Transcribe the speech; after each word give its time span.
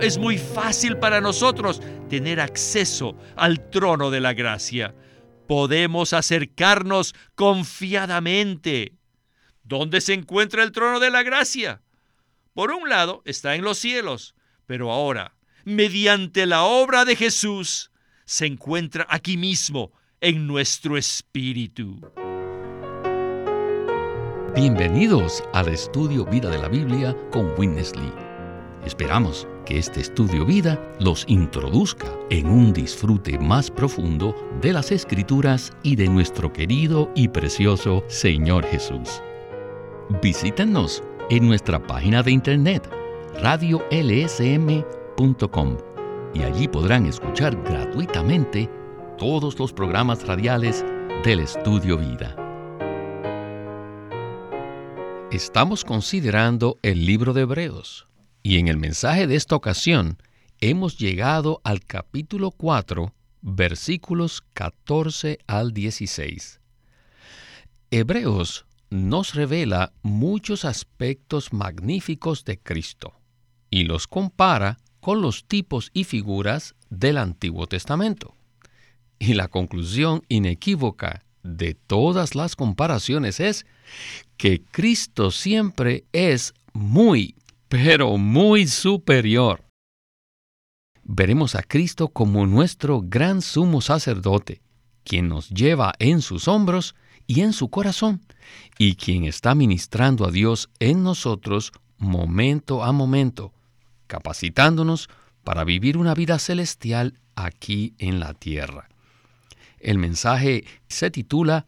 es 0.00 0.18
muy 0.18 0.38
fácil 0.38 0.96
para 0.98 1.20
nosotros 1.20 1.80
tener 2.08 2.40
acceso 2.40 3.16
al 3.36 3.70
trono 3.70 4.10
de 4.10 4.20
la 4.20 4.32
gracia. 4.32 4.94
Podemos 5.46 6.12
acercarnos 6.12 7.14
confiadamente. 7.34 8.94
¿Dónde 9.62 10.00
se 10.00 10.14
encuentra 10.14 10.62
el 10.62 10.72
trono 10.72 11.00
de 11.00 11.10
la 11.10 11.22
gracia? 11.22 11.82
Por 12.54 12.70
un 12.70 12.88
lado 12.88 13.22
está 13.24 13.54
en 13.54 13.62
los 13.62 13.78
cielos, 13.78 14.34
pero 14.66 14.92
ahora, 14.92 15.36
mediante 15.64 16.46
la 16.46 16.64
obra 16.64 17.04
de 17.04 17.16
Jesús, 17.16 17.90
se 18.24 18.46
encuentra 18.46 19.06
aquí 19.08 19.36
mismo, 19.36 19.92
en 20.20 20.46
nuestro 20.46 20.96
espíritu. 20.96 22.00
Bienvenidos 24.54 25.44
al 25.52 25.68
estudio 25.68 26.24
Vida 26.24 26.50
de 26.50 26.58
la 26.58 26.68
Biblia 26.68 27.16
con 27.30 27.52
Witness 27.56 27.94
Lee. 27.94 28.27
Esperamos 28.88 29.46
que 29.66 29.76
este 29.76 30.00
estudio 30.00 30.46
vida 30.46 30.82
los 30.98 31.26
introduzca 31.28 32.06
en 32.30 32.48
un 32.48 32.72
disfrute 32.72 33.38
más 33.38 33.70
profundo 33.70 34.34
de 34.62 34.72
las 34.72 34.90
escrituras 34.92 35.74
y 35.82 35.94
de 35.94 36.08
nuestro 36.08 36.50
querido 36.54 37.10
y 37.14 37.28
precioso 37.28 38.02
Señor 38.06 38.64
Jesús. 38.64 39.22
Visítenos 40.22 41.02
en 41.28 41.46
nuestra 41.46 41.86
página 41.86 42.22
de 42.22 42.30
internet 42.30 42.88
radiolsm.com 43.42 43.76
y 46.32 46.42
allí 46.44 46.66
podrán 46.66 47.04
escuchar 47.04 47.62
gratuitamente 47.64 48.70
todos 49.18 49.58
los 49.58 49.70
programas 49.70 50.26
radiales 50.26 50.82
del 51.26 51.40
Estudio 51.40 51.98
Vida. 51.98 52.34
Estamos 55.30 55.84
considerando 55.84 56.78
el 56.80 57.04
libro 57.04 57.34
de 57.34 57.42
Hebreos 57.42 58.07
y 58.48 58.56
en 58.56 58.66
el 58.66 58.78
mensaje 58.78 59.26
de 59.26 59.36
esta 59.36 59.56
ocasión 59.56 60.16
hemos 60.62 60.96
llegado 60.96 61.60
al 61.64 61.84
capítulo 61.84 62.50
4, 62.50 63.12
versículos 63.42 64.42
14 64.54 65.38
al 65.46 65.74
16. 65.74 66.58
Hebreos 67.90 68.64
nos 68.88 69.34
revela 69.34 69.92
muchos 70.00 70.64
aspectos 70.64 71.52
magníficos 71.52 72.46
de 72.46 72.58
Cristo 72.58 73.12
y 73.68 73.84
los 73.84 74.06
compara 74.06 74.78
con 75.00 75.20
los 75.20 75.44
tipos 75.44 75.90
y 75.92 76.04
figuras 76.04 76.74
del 76.88 77.18
Antiguo 77.18 77.66
Testamento. 77.66 78.34
Y 79.18 79.34
la 79.34 79.48
conclusión 79.48 80.22
inequívoca 80.30 81.22
de 81.42 81.74
todas 81.74 82.34
las 82.34 82.56
comparaciones 82.56 83.40
es 83.40 83.66
que 84.38 84.62
Cristo 84.62 85.32
siempre 85.32 86.06
es 86.12 86.54
muy, 86.72 87.34
pero 87.68 88.16
muy 88.16 88.66
superior. 88.66 89.64
Veremos 91.04 91.54
a 91.54 91.62
Cristo 91.62 92.08
como 92.08 92.46
nuestro 92.46 93.00
gran 93.02 93.40
sumo 93.40 93.80
sacerdote, 93.80 94.60
quien 95.04 95.28
nos 95.28 95.48
lleva 95.50 95.94
en 95.98 96.20
sus 96.20 96.48
hombros 96.48 96.94
y 97.26 97.40
en 97.42 97.52
su 97.52 97.68
corazón, 97.68 98.20
y 98.78 98.94
quien 98.96 99.24
está 99.24 99.54
ministrando 99.54 100.26
a 100.26 100.30
Dios 100.30 100.70
en 100.80 101.02
nosotros 101.02 101.72
momento 101.98 102.84
a 102.84 102.92
momento, 102.92 103.52
capacitándonos 104.06 105.08
para 105.44 105.64
vivir 105.64 105.96
una 105.96 106.14
vida 106.14 106.38
celestial 106.38 107.14
aquí 107.34 107.94
en 107.98 108.20
la 108.20 108.34
tierra. 108.34 108.88
El 109.78 109.98
mensaje 109.98 110.64
se 110.88 111.10
titula 111.10 111.66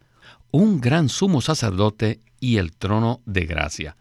Un 0.51 0.81
gran 0.81 1.09
sumo 1.09 1.41
sacerdote 1.41 2.19
y 2.39 2.57
el 2.57 2.73
trono 2.73 3.21
de 3.25 3.45
gracia. 3.45 3.95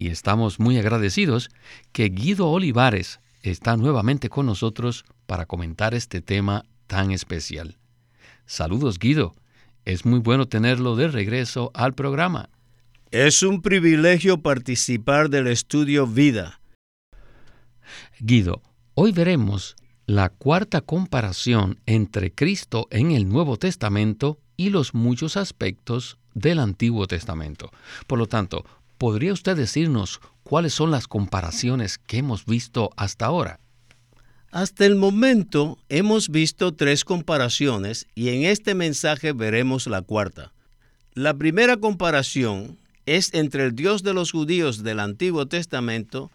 Y 0.00 0.08
estamos 0.08 0.58
muy 0.58 0.78
agradecidos 0.78 1.50
que 1.92 2.08
Guido 2.08 2.48
Olivares 2.48 3.20
está 3.42 3.76
nuevamente 3.76 4.30
con 4.30 4.46
nosotros 4.46 5.04
para 5.26 5.44
comentar 5.44 5.92
este 5.92 6.22
tema 6.22 6.64
tan 6.86 7.10
especial. 7.10 7.76
Saludos 8.46 8.98
Guido, 8.98 9.34
es 9.84 10.06
muy 10.06 10.18
bueno 10.20 10.48
tenerlo 10.48 10.96
de 10.96 11.08
regreso 11.08 11.70
al 11.74 11.92
programa. 11.92 12.48
Es 13.10 13.42
un 13.42 13.60
privilegio 13.60 14.40
participar 14.40 15.28
del 15.28 15.48
estudio 15.48 16.06
Vida. 16.06 16.62
Guido, 18.20 18.62
hoy 18.94 19.12
veremos 19.12 19.76
la 20.06 20.30
cuarta 20.30 20.80
comparación 20.80 21.78
entre 21.84 22.32
Cristo 22.32 22.88
en 22.90 23.10
el 23.10 23.28
Nuevo 23.28 23.58
Testamento 23.58 24.38
y 24.56 24.70
los 24.70 24.94
muchos 24.94 25.36
aspectos 25.36 26.16
del 26.32 26.58
Antiguo 26.58 27.06
Testamento. 27.06 27.70
Por 28.06 28.18
lo 28.18 28.26
tanto, 28.26 28.64
¿podría 29.00 29.32
usted 29.32 29.56
decirnos 29.56 30.20
cuáles 30.42 30.74
son 30.74 30.90
las 30.90 31.08
comparaciones 31.08 31.96
que 31.96 32.18
hemos 32.18 32.44
visto 32.44 32.90
hasta 32.96 33.24
ahora? 33.24 33.58
Hasta 34.52 34.84
el 34.84 34.94
momento 34.94 35.78
hemos 35.88 36.28
visto 36.28 36.74
tres 36.74 37.04
comparaciones 37.04 38.06
y 38.14 38.28
en 38.28 38.44
este 38.44 38.74
mensaje 38.74 39.32
veremos 39.32 39.86
la 39.86 40.02
cuarta. 40.02 40.52
La 41.14 41.34
primera 41.34 41.78
comparación 41.78 42.78
es 43.06 43.32
entre 43.32 43.64
el 43.64 43.74
Dios 43.74 44.02
de 44.02 44.12
los 44.12 44.32
judíos 44.32 44.82
del 44.82 45.00
Antiguo 45.00 45.46
Testamento 45.46 46.30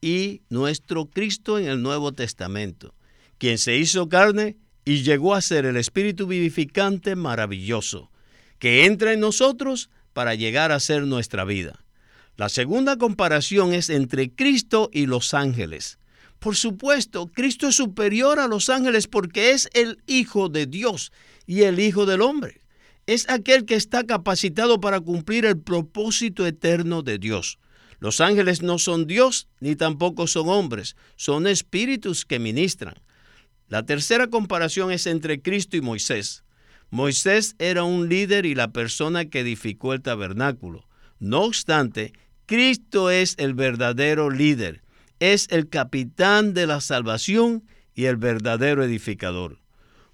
y 0.00 0.42
nuestro 0.50 1.06
Cristo 1.06 1.58
en 1.58 1.68
el 1.68 1.80
Nuevo 1.80 2.12
Testamento 2.12 2.94
quien 3.38 3.58
se 3.58 3.76
hizo 3.76 4.08
carne 4.08 4.56
y 4.84 5.02
llegó 5.02 5.34
a 5.34 5.40
ser 5.40 5.64
el 5.64 5.76
Espíritu 5.76 6.26
vivificante 6.26 7.16
maravilloso, 7.16 8.10
que 8.58 8.84
entra 8.84 9.12
en 9.12 9.20
nosotros 9.20 9.90
para 10.12 10.34
llegar 10.34 10.72
a 10.72 10.80
ser 10.80 11.04
nuestra 11.04 11.44
vida. 11.44 11.84
La 12.38 12.48
segunda 12.48 12.96
comparación 12.96 13.74
es 13.74 13.90
entre 13.90 14.30
Cristo 14.30 14.90
y 14.92 15.06
los 15.06 15.34
ángeles. 15.34 15.98
Por 16.38 16.54
supuesto, 16.54 17.26
Cristo 17.26 17.66
es 17.66 17.74
superior 17.74 18.38
a 18.38 18.46
los 18.46 18.68
ángeles 18.68 19.08
porque 19.08 19.50
es 19.50 19.68
el 19.74 20.00
Hijo 20.06 20.48
de 20.48 20.66
Dios 20.66 21.10
y 21.48 21.62
el 21.62 21.80
Hijo 21.80 22.06
del 22.06 22.22
hombre. 22.22 22.60
Es 23.08 23.28
aquel 23.28 23.64
que 23.64 23.74
está 23.74 24.04
capacitado 24.04 24.80
para 24.80 25.00
cumplir 25.00 25.46
el 25.46 25.58
propósito 25.58 26.46
eterno 26.46 27.02
de 27.02 27.18
Dios. 27.18 27.58
Los 27.98 28.20
ángeles 28.20 28.62
no 28.62 28.78
son 28.78 29.08
Dios 29.08 29.48
ni 29.58 29.74
tampoco 29.74 30.28
son 30.28 30.48
hombres, 30.48 30.94
son 31.16 31.48
espíritus 31.48 32.24
que 32.24 32.38
ministran. 32.38 32.94
La 33.66 33.84
tercera 33.84 34.28
comparación 34.28 34.92
es 34.92 35.08
entre 35.08 35.42
Cristo 35.42 35.76
y 35.76 35.80
Moisés. 35.80 36.44
Moisés 36.90 37.56
era 37.58 37.82
un 37.82 38.08
líder 38.08 38.46
y 38.46 38.54
la 38.54 38.68
persona 38.68 39.24
que 39.24 39.40
edificó 39.40 39.92
el 39.92 40.02
tabernáculo. 40.02 40.86
No 41.18 41.42
obstante, 41.42 42.12
Cristo 42.48 43.10
es 43.10 43.34
el 43.36 43.52
verdadero 43.52 44.30
líder, 44.30 44.80
es 45.20 45.48
el 45.50 45.68
capitán 45.68 46.54
de 46.54 46.66
la 46.66 46.80
salvación 46.80 47.62
y 47.94 48.06
el 48.06 48.16
verdadero 48.16 48.82
edificador. 48.82 49.58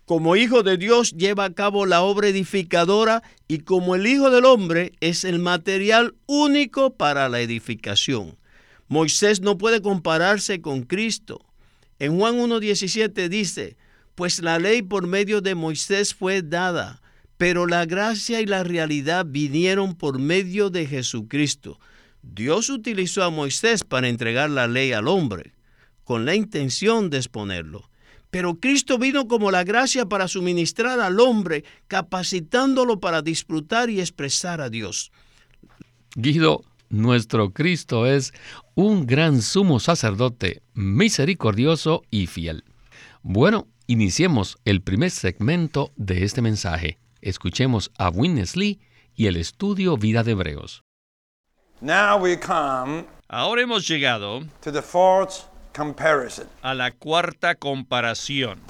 Como 0.04 0.34
Hijo 0.34 0.64
de 0.64 0.76
Dios 0.76 1.12
lleva 1.12 1.44
a 1.44 1.54
cabo 1.54 1.86
la 1.86 2.02
obra 2.02 2.26
edificadora 2.26 3.22
y 3.46 3.58
como 3.58 3.94
el 3.94 4.04
Hijo 4.08 4.32
del 4.32 4.46
Hombre 4.46 4.94
es 4.98 5.22
el 5.22 5.38
material 5.38 6.16
único 6.26 6.94
para 6.94 7.28
la 7.28 7.40
edificación. 7.40 8.36
Moisés 8.88 9.40
no 9.40 9.56
puede 9.56 9.80
compararse 9.80 10.60
con 10.60 10.82
Cristo. 10.82 11.40
En 12.00 12.18
Juan 12.18 12.34
1.17 12.34 13.28
dice, 13.28 13.76
pues 14.16 14.42
la 14.42 14.58
ley 14.58 14.82
por 14.82 15.06
medio 15.06 15.40
de 15.40 15.54
Moisés 15.54 16.16
fue 16.16 16.42
dada, 16.42 17.00
pero 17.38 17.68
la 17.68 17.86
gracia 17.86 18.40
y 18.40 18.46
la 18.46 18.64
realidad 18.64 19.24
vinieron 19.24 19.94
por 19.94 20.18
medio 20.18 20.68
de 20.68 20.84
Jesucristo. 20.86 21.78
Dios 22.32 22.70
utilizó 22.70 23.22
a 23.22 23.30
Moisés 23.30 23.84
para 23.84 24.08
entregar 24.08 24.50
la 24.50 24.66
ley 24.66 24.92
al 24.92 25.08
hombre, 25.08 25.52
con 26.04 26.24
la 26.24 26.34
intención 26.34 27.10
de 27.10 27.18
exponerlo. 27.18 27.90
Pero 28.30 28.58
Cristo 28.58 28.98
vino 28.98 29.28
como 29.28 29.50
la 29.50 29.62
gracia 29.62 30.06
para 30.06 30.26
suministrar 30.26 30.98
al 31.00 31.20
hombre, 31.20 31.64
capacitándolo 31.86 32.98
para 32.98 33.22
disfrutar 33.22 33.90
y 33.90 34.00
expresar 34.00 34.60
a 34.60 34.70
Dios. 34.70 35.12
Guido, 36.16 36.64
nuestro 36.88 37.52
Cristo 37.52 38.06
es 38.06 38.32
un 38.74 39.06
gran 39.06 39.40
sumo 39.40 39.78
sacerdote 39.78 40.62
misericordioso 40.74 42.02
y 42.10 42.26
fiel. 42.26 42.64
Bueno, 43.22 43.68
iniciemos 43.86 44.58
el 44.64 44.82
primer 44.82 45.10
segmento 45.10 45.92
de 45.96 46.24
este 46.24 46.42
mensaje. 46.42 46.98
Escuchemos 47.20 47.92
a 47.98 48.10
Witness 48.10 48.56
Lee 48.56 48.80
y 49.14 49.26
el 49.26 49.36
estudio 49.36 49.96
Vida 49.96 50.24
de 50.24 50.32
Hebreos. 50.32 50.83
Ahora 53.28 53.62
hemos 53.62 53.86
llegado 53.88 54.44
a 56.62 56.74
la 56.74 56.90
cuarta 56.92 57.54
comparación. 57.56 58.60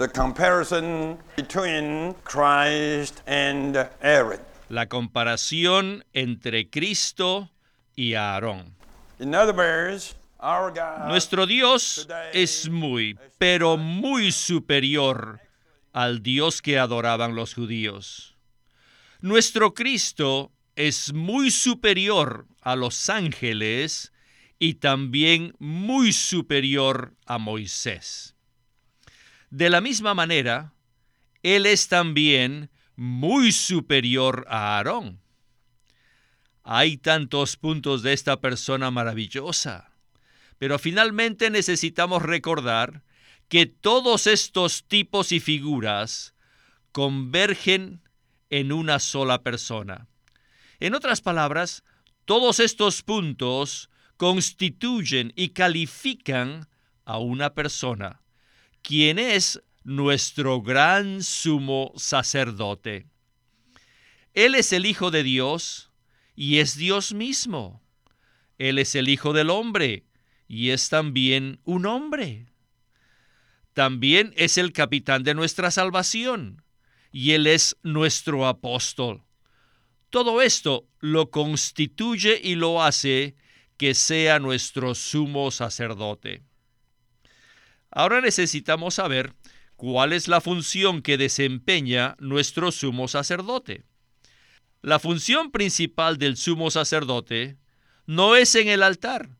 La 4.68 4.88
comparación 4.88 6.04
entre 6.12 6.70
Cristo 6.70 7.50
y 7.94 8.14
Aarón. 8.14 8.74
Nuestro 11.06 11.46
Dios 11.46 12.08
es 12.32 12.68
muy, 12.68 13.18
pero 13.38 13.76
muy 13.76 14.32
superior 14.32 15.40
al 15.92 16.22
Dios 16.22 16.62
que 16.62 16.78
adoraban 16.78 17.34
los 17.34 17.54
judíos. 17.54 18.34
Nuestro 19.20 19.72
Cristo 19.74 20.50
es 20.76 21.12
muy 21.12 21.50
superior 21.50 22.46
a 22.60 22.76
los 22.76 23.08
ángeles 23.08 24.12
y 24.58 24.74
también 24.74 25.54
muy 25.58 26.12
superior 26.12 27.14
a 27.26 27.38
Moisés. 27.38 28.34
De 29.50 29.70
la 29.70 29.80
misma 29.80 30.14
manera, 30.14 30.72
Él 31.42 31.66
es 31.66 31.88
también 31.88 32.70
muy 32.96 33.52
superior 33.52 34.46
a 34.48 34.76
Aarón. 34.76 35.20
Hay 36.62 36.96
tantos 36.96 37.56
puntos 37.56 38.02
de 38.02 38.12
esta 38.12 38.40
persona 38.40 38.90
maravillosa, 38.90 39.92
pero 40.58 40.78
finalmente 40.78 41.50
necesitamos 41.50 42.22
recordar 42.22 43.04
que 43.48 43.66
todos 43.66 44.26
estos 44.26 44.84
tipos 44.84 45.30
y 45.30 45.40
figuras 45.40 46.34
convergen 46.92 48.00
en 48.48 48.72
una 48.72 48.98
sola 48.98 49.42
persona. 49.42 50.08
En 50.80 50.94
otras 50.94 51.20
palabras, 51.20 51.84
todos 52.24 52.60
estos 52.60 53.02
puntos 53.02 53.90
constituyen 54.16 55.32
y 55.36 55.50
califican 55.50 56.68
a 57.04 57.18
una 57.18 57.54
persona, 57.54 58.22
quien 58.82 59.18
es 59.18 59.62
nuestro 59.82 60.62
gran 60.62 61.22
sumo 61.22 61.92
sacerdote. 61.96 63.06
Él 64.32 64.54
es 64.54 64.72
el 64.72 64.86
Hijo 64.86 65.10
de 65.10 65.22
Dios 65.22 65.90
y 66.34 66.58
es 66.58 66.76
Dios 66.76 67.12
mismo. 67.12 67.82
Él 68.58 68.78
es 68.78 68.94
el 68.94 69.08
Hijo 69.08 69.32
del 69.32 69.50
hombre 69.50 70.06
y 70.48 70.70
es 70.70 70.88
también 70.88 71.60
un 71.64 71.86
hombre. 71.86 72.46
También 73.74 74.32
es 74.36 74.56
el 74.56 74.72
capitán 74.72 75.22
de 75.24 75.34
nuestra 75.34 75.70
salvación 75.70 76.62
y 77.12 77.32
Él 77.32 77.46
es 77.46 77.76
nuestro 77.82 78.46
apóstol. 78.46 79.22
Todo 80.14 80.42
esto 80.42 80.86
lo 81.00 81.32
constituye 81.32 82.40
y 82.40 82.54
lo 82.54 82.84
hace 82.84 83.34
que 83.76 83.94
sea 83.94 84.38
nuestro 84.38 84.94
sumo 84.94 85.50
sacerdote. 85.50 86.44
Ahora 87.90 88.20
necesitamos 88.20 88.94
saber 88.94 89.34
cuál 89.74 90.12
es 90.12 90.28
la 90.28 90.40
función 90.40 91.02
que 91.02 91.18
desempeña 91.18 92.14
nuestro 92.20 92.70
sumo 92.70 93.08
sacerdote. 93.08 93.82
La 94.82 95.00
función 95.00 95.50
principal 95.50 96.16
del 96.16 96.36
sumo 96.36 96.70
sacerdote 96.70 97.58
no 98.06 98.36
es 98.36 98.54
en 98.54 98.68
el 98.68 98.84
altar, 98.84 99.30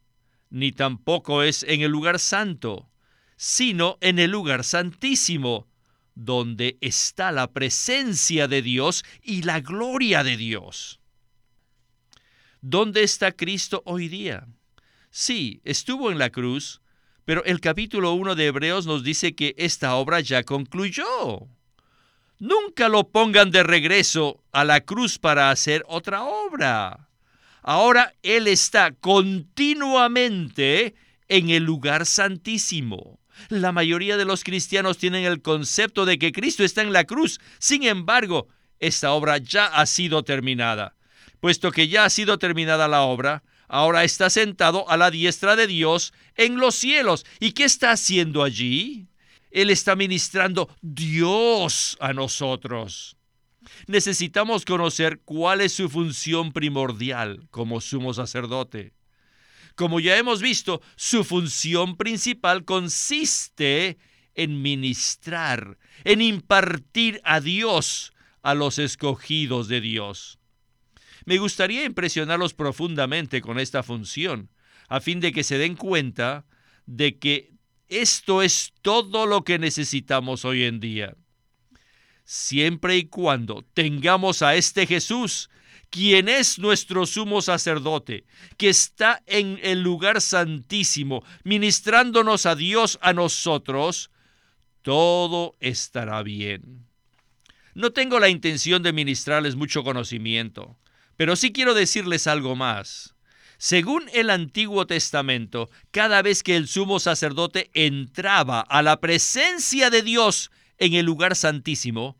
ni 0.50 0.72
tampoco 0.72 1.44
es 1.44 1.62
en 1.62 1.82
el 1.82 1.92
lugar 1.92 2.18
santo, 2.18 2.90
sino 3.36 3.96
en 4.00 4.18
el 4.18 4.32
lugar 4.32 4.64
santísimo, 4.64 5.68
donde 6.14 6.78
está 6.80 7.32
la 7.32 7.52
presencia 7.52 8.48
de 8.48 8.62
Dios 8.62 9.04
y 9.22 9.42
la 9.42 9.60
gloria 9.60 10.22
de 10.22 10.36
Dios. 10.36 11.00
¿Dónde 12.60 13.02
está 13.02 13.32
Cristo 13.32 13.82
hoy 13.84 14.08
día? 14.08 14.46
Sí, 15.10 15.60
estuvo 15.64 16.10
en 16.10 16.18
la 16.18 16.30
cruz, 16.30 16.80
pero 17.24 17.44
el 17.44 17.60
capítulo 17.60 18.14
1 18.14 18.34
de 18.34 18.46
Hebreos 18.46 18.86
nos 18.86 19.04
dice 19.04 19.34
que 19.34 19.54
esta 19.58 19.94
obra 19.96 20.20
ya 20.20 20.44
concluyó. 20.44 21.48
Nunca 22.38 22.88
lo 22.88 23.08
pongan 23.08 23.50
de 23.50 23.62
regreso 23.62 24.42
a 24.52 24.64
la 24.64 24.80
cruz 24.80 25.18
para 25.18 25.50
hacer 25.50 25.84
otra 25.86 26.24
obra. 26.24 27.10
Ahora 27.62 28.14
Él 28.22 28.46
está 28.46 28.92
continuamente 28.92 30.94
en 31.28 31.50
el 31.50 31.64
lugar 31.64 32.06
santísimo. 32.06 33.18
La 33.48 33.72
mayoría 33.72 34.16
de 34.16 34.24
los 34.24 34.44
cristianos 34.44 34.98
tienen 34.98 35.24
el 35.24 35.42
concepto 35.42 36.04
de 36.04 36.18
que 36.18 36.32
Cristo 36.32 36.64
está 36.64 36.82
en 36.82 36.92
la 36.92 37.04
cruz. 37.04 37.40
Sin 37.58 37.84
embargo, 37.84 38.48
esta 38.78 39.12
obra 39.12 39.38
ya 39.38 39.66
ha 39.66 39.86
sido 39.86 40.24
terminada. 40.24 40.94
Puesto 41.40 41.70
que 41.70 41.88
ya 41.88 42.04
ha 42.04 42.10
sido 42.10 42.38
terminada 42.38 42.88
la 42.88 43.02
obra, 43.02 43.42
ahora 43.68 44.04
está 44.04 44.30
sentado 44.30 44.88
a 44.88 44.96
la 44.96 45.10
diestra 45.10 45.56
de 45.56 45.66
Dios 45.66 46.12
en 46.36 46.56
los 46.56 46.74
cielos. 46.74 47.26
¿Y 47.40 47.52
qué 47.52 47.64
está 47.64 47.92
haciendo 47.92 48.42
allí? 48.42 49.08
Él 49.50 49.70
está 49.70 49.94
ministrando 49.94 50.68
Dios 50.80 51.96
a 52.00 52.12
nosotros. 52.12 53.16
Necesitamos 53.86 54.64
conocer 54.64 55.20
cuál 55.24 55.60
es 55.60 55.72
su 55.72 55.88
función 55.88 56.52
primordial 56.52 57.46
como 57.50 57.80
sumo 57.80 58.14
sacerdote. 58.14 58.92
Como 59.74 59.98
ya 60.00 60.16
hemos 60.16 60.40
visto, 60.40 60.80
su 60.96 61.24
función 61.24 61.96
principal 61.96 62.64
consiste 62.64 63.98
en 64.34 64.62
ministrar, 64.62 65.78
en 66.04 66.20
impartir 66.22 67.20
a 67.24 67.40
Dios 67.40 68.12
a 68.42 68.54
los 68.54 68.78
escogidos 68.78 69.68
de 69.68 69.80
Dios. 69.80 70.38
Me 71.24 71.38
gustaría 71.38 71.84
impresionarlos 71.84 72.54
profundamente 72.54 73.40
con 73.40 73.58
esta 73.58 73.82
función, 73.82 74.50
a 74.88 75.00
fin 75.00 75.20
de 75.20 75.32
que 75.32 75.42
se 75.42 75.58
den 75.58 75.76
cuenta 75.76 76.44
de 76.86 77.18
que 77.18 77.52
esto 77.88 78.42
es 78.42 78.72
todo 78.82 79.26
lo 79.26 79.42
que 79.44 79.58
necesitamos 79.58 80.44
hoy 80.44 80.64
en 80.64 80.80
día. 80.80 81.16
Siempre 82.24 82.96
y 82.96 83.04
cuando 83.06 83.64
tengamos 83.74 84.42
a 84.42 84.54
este 84.54 84.86
Jesús 84.86 85.50
quien 85.94 86.28
es 86.28 86.58
nuestro 86.58 87.06
sumo 87.06 87.40
sacerdote, 87.40 88.24
que 88.56 88.68
está 88.68 89.22
en 89.26 89.60
el 89.62 89.80
lugar 89.80 90.20
santísimo, 90.20 91.22
ministrándonos 91.44 92.46
a 92.46 92.56
Dios 92.56 92.98
a 93.00 93.12
nosotros, 93.12 94.10
todo 94.82 95.54
estará 95.60 96.24
bien. 96.24 96.84
No 97.76 97.92
tengo 97.92 98.18
la 98.18 98.28
intención 98.28 98.82
de 98.82 98.92
ministrarles 98.92 99.54
mucho 99.54 99.84
conocimiento, 99.84 100.76
pero 101.16 101.36
sí 101.36 101.52
quiero 101.52 101.74
decirles 101.74 102.26
algo 102.26 102.56
más. 102.56 103.14
Según 103.56 104.10
el 104.12 104.30
Antiguo 104.30 104.88
Testamento, 104.88 105.70
cada 105.92 106.22
vez 106.22 106.42
que 106.42 106.56
el 106.56 106.66
sumo 106.66 106.98
sacerdote 106.98 107.70
entraba 107.72 108.62
a 108.62 108.82
la 108.82 108.98
presencia 108.98 109.90
de 109.90 110.02
Dios 110.02 110.50
en 110.78 110.94
el 110.94 111.06
lugar 111.06 111.36
santísimo, 111.36 112.18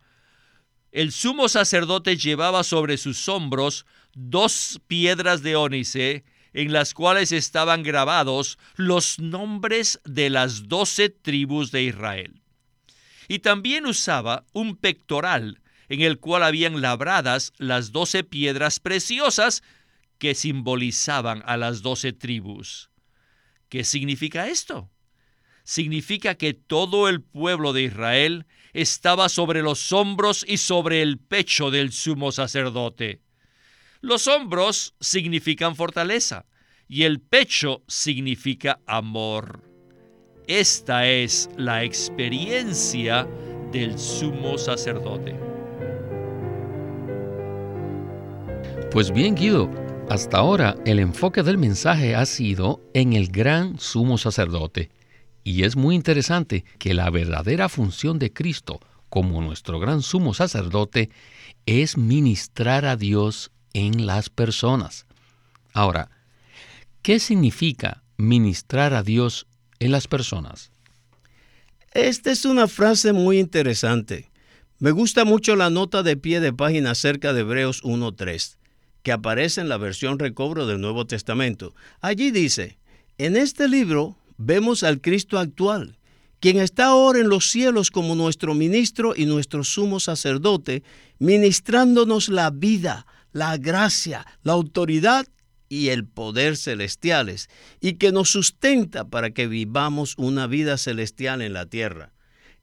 el 0.95 1.11
sumo 1.11 1.49
sacerdote 1.49 2.15
llevaba 2.15 2.63
sobre 2.63 2.95
sus 2.95 3.27
hombros 3.27 3.85
dos 4.13 4.79
piedras 4.87 5.43
de 5.43 5.57
ónice 5.57 6.23
en 6.53 6.71
las 6.71 6.93
cuales 6.93 7.33
estaban 7.33 7.83
grabados 7.83 8.57
los 8.77 9.19
nombres 9.19 9.99
de 10.05 10.29
las 10.29 10.69
doce 10.69 11.09
tribus 11.09 11.71
de 11.73 11.83
Israel. 11.83 12.41
Y 13.27 13.39
también 13.39 13.85
usaba 13.85 14.45
un 14.53 14.77
pectoral 14.77 15.59
en 15.89 15.99
el 15.99 16.17
cual 16.17 16.43
habían 16.43 16.79
labradas 16.79 17.51
las 17.57 17.91
doce 17.91 18.23
piedras 18.23 18.79
preciosas 18.79 19.63
que 20.17 20.33
simbolizaban 20.33 21.43
a 21.45 21.57
las 21.57 21.81
doce 21.81 22.13
tribus. 22.13 22.89
¿Qué 23.67 23.83
significa 23.83 24.47
esto? 24.47 24.89
Significa 25.65 26.35
que 26.35 26.53
todo 26.53 27.09
el 27.09 27.21
pueblo 27.21 27.73
de 27.73 27.83
Israel 27.83 28.45
estaba 28.75 29.29
sobre 29.29 29.61
los 29.61 29.93
hombros 29.93 30.45
y 30.45 30.57
sobre 30.57 31.01
el 31.01 31.17
pecho 31.17 31.71
del 31.71 31.93
sumo 31.93 32.33
sacerdote. 32.33 33.21
Los 34.01 34.27
hombros 34.27 34.93
significan 34.99 35.77
fortaleza 35.77 36.45
y 36.87 37.03
el 37.03 37.21
pecho 37.21 37.83
significa 37.87 38.81
amor. 38.85 39.63
Esta 40.47 41.07
es 41.07 41.49
la 41.55 41.85
experiencia 41.85 43.25
del 43.71 43.97
sumo 43.97 44.57
sacerdote. 44.57 45.33
Pues 48.91 49.09
bien, 49.11 49.35
Guido, 49.35 49.71
hasta 50.09 50.37
ahora 50.37 50.75
el 50.85 50.99
enfoque 50.99 51.43
del 51.43 51.57
mensaje 51.57 52.13
ha 52.13 52.25
sido 52.25 52.81
en 52.93 53.13
el 53.13 53.29
gran 53.29 53.79
sumo 53.79 54.17
sacerdote. 54.17 54.89
Y 55.45 55.63
es 55.63 55.75
muy 55.75 55.93
interesante 55.93 56.65
que 56.79 56.95
la 56.95 57.09
verdadera 57.11 57.69
función 57.69 58.17
de 58.17 58.33
Cristo 58.33 58.79
como 59.09 59.41
nuestro 59.43 59.79
gran 59.79 60.01
sumo 60.01 60.33
sacerdote 60.33 61.11
es 61.67 61.97
ministrar 61.97 62.83
a 62.83 62.97
Dios 62.97 63.51
en 63.73 64.07
las 64.07 64.31
personas. 64.31 65.05
Ahora, 65.71 66.09
¿qué 67.03 67.19
significa 67.19 68.01
ministrar 68.17 68.95
a 68.95 69.03
Dios 69.03 69.45
en 69.79 69.91
las 69.91 70.07
personas? 70.07 70.71
Esta 71.93 72.31
es 72.31 72.45
una 72.45 72.67
frase 72.67 73.13
muy 73.13 73.37
interesante. 73.37 74.31
Me 74.79 74.89
gusta 74.89 75.25
mucho 75.25 75.55
la 75.55 75.69
nota 75.69 76.01
de 76.01 76.17
pie 76.17 76.39
de 76.39 76.53
página 76.53 76.91
acerca 76.91 77.33
de 77.33 77.41
Hebreos 77.41 77.83
1.3, 77.83 78.57
que 79.03 79.11
aparece 79.11 79.61
en 79.61 79.69
la 79.69 79.77
versión 79.77 80.17
recobro 80.17 80.65
del 80.65 80.81
Nuevo 80.81 81.05
Testamento. 81.05 81.75
Allí 82.01 82.31
dice, 82.31 82.79
en 83.19 83.37
este 83.37 83.67
libro 83.67 84.17
vemos 84.37 84.83
al 84.83 85.01
Cristo 85.01 85.39
actual, 85.39 85.97
quien 86.39 86.59
está 86.59 86.85
ahora 86.85 87.19
en 87.19 87.29
los 87.29 87.49
cielos 87.49 87.91
como 87.91 88.15
nuestro 88.15 88.53
ministro 88.53 89.13
y 89.15 89.25
nuestro 89.25 89.63
sumo 89.63 89.99
sacerdote, 89.99 90.83
ministrándonos 91.19 92.29
la 92.29 92.51
vida, 92.51 93.07
la 93.31 93.57
gracia, 93.57 94.25
la 94.43 94.53
autoridad 94.53 95.25
y 95.69 95.89
el 95.89 96.05
poder 96.05 96.57
celestiales, 96.57 97.49
y 97.81 97.93
que 97.93 98.11
nos 98.11 98.29
sustenta 98.29 99.05
para 99.05 99.31
que 99.31 99.47
vivamos 99.47 100.13
una 100.17 100.47
vida 100.47 100.77
celestial 100.77 101.41
en 101.41 101.53
la 101.53 101.65
tierra. 101.65 102.11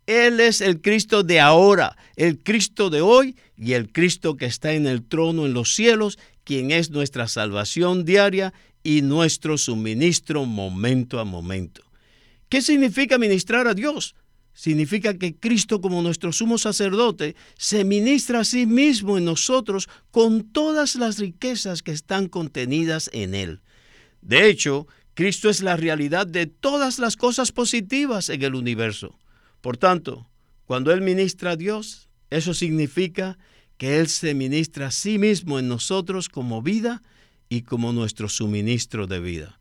Él 0.07 0.41
es 0.41 0.61
el 0.61 0.81
Cristo 0.81 1.23
de 1.23 1.41
ahora, 1.41 1.97
el 2.17 2.43
Cristo 2.43 2.91
de 2.91 3.01
hoy 3.01 3.37
y 3.57 3.75
el 3.75 3.93
Cristo 3.93 4.37
que 4.37 4.47
está 4.47 4.73
en 4.73 4.87
el 4.87 5.05
trono 5.07 5.47
en 5.47 5.55
los 5.55 5.75
cielos, 5.75 6.19
quien 6.45 6.73
es 6.73 6.91
nuestra 6.91 7.29
salvación 7.29 8.05
diaria 8.05 8.53
y 8.83 9.03
nuestro 9.03 9.59
suministro 9.59 10.45
momento 10.45 11.19
a 11.21 11.25
momento. 11.25 11.83
¿Qué 12.49 12.63
significa 12.63 13.19
ministrar 13.19 13.67
a 13.67 13.75
Dios? 13.75 14.15
Significa 14.55 15.15
que 15.15 15.35
Cristo 15.35 15.81
como 15.81 16.03
nuestro 16.03 16.33
sumo 16.33 16.59
sacerdote 16.59 17.35
se 17.57 17.85
ministra 17.85 18.41
a 18.41 18.45
sí 18.45 18.67
mismo 18.67 19.17
en 19.17 19.25
nosotros 19.25 19.89
con 20.11 20.43
todas 20.53 20.95
las 20.97 21.19
riquezas 21.19 21.83
que 21.83 21.93
están 21.93 22.29
contenidas 22.29 23.09
en 23.15 23.35
Él. 23.35 23.61
De 24.21 24.49
hecho, 24.49 24.87
Cristo 25.15 25.49
es 25.49 25.63
la 25.63 25.77
realidad 25.77 26.27
de 26.27 26.47
todas 26.47 26.99
las 26.99 27.17
cosas 27.17 27.53
positivas 27.53 28.29
en 28.29 28.43
el 28.43 28.55
universo. 28.55 29.19
Por 29.63 29.79
tanto, 29.79 30.29
cuando 30.67 30.93
Él 30.93 31.01
ministra 31.01 31.53
a 31.53 31.57
Dios, 31.57 32.09
eso 32.31 32.53
significa 32.53 33.39
que 33.79 33.99
Él 33.99 34.09
se 34.09 34.35
ministra 34.35 34.89
a 34.89 34.91
sí 34.91 35.19
mismo 35.19 35.59
en 35.59 35.69
nosotros 35.69 36.29
como 36.29 36.63
vida 36.63 37.03
y 37.53 37.61
como 37.61 37.93
nuestro 37.93 38.31
suministro 38.31 39.07
de 39.07 39.21
vida. 39.21 39.61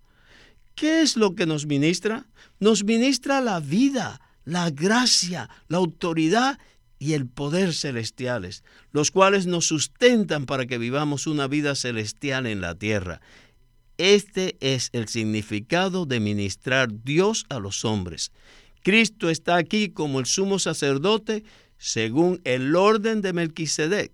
¿Qué 0.75 1.01
es 1.01 1.17
lo 1.17 1.35
que 1.35 1.45
nos 1.45 1.65
ministra? 1.65 2.25
Nos 2.57 2.85
ministra 2.85 3.41
la 3.41 3.59
vida, 3.59 4.21
la 4.45 4.69
gracia, 4.69 5.49
la 5.67 5.79
autoridad 5.79 6.57
y 6.99 7.15
el 7.15 7.27
poder 7.27 7.73
celestiales, 7.73 8.63
los 8.93 9.11
cuales 9.11 9.45
nos 9.45 9.65
sustentan 9.65 10.45
para 10.45 10.67
que 10.67 10.77
vivamos 10.77 11.27
una 11.27 11.47
vida 11.47 11.75
celestial 11.75 12.47
en 12.47 12.61
la 12.61 12.75
tierra. 12.75 13.19
Este 13.97 14.55
es 14.61 14.89
el 14.93 15.09
significado 15.09 16.05
de 16.05 16.21
ministrar 16.21 16.87
Dios 17.03 17.45
a 17.49 17.59
los 17.59 17.83
hombres. 17.83 18.31
Cristo 18.83 19.29
está 19.29 19.57
aquí 19.57 19.89
como 19.89 20.21
el 20.21 20.27
sumo 20.27 20.59
sacerdote 20.59 21.43
según 21.77 22.39
el 22.45 22.73
orden 22.73 23.21
de 23.21 23.33
Melquisedec. 23.33 24.13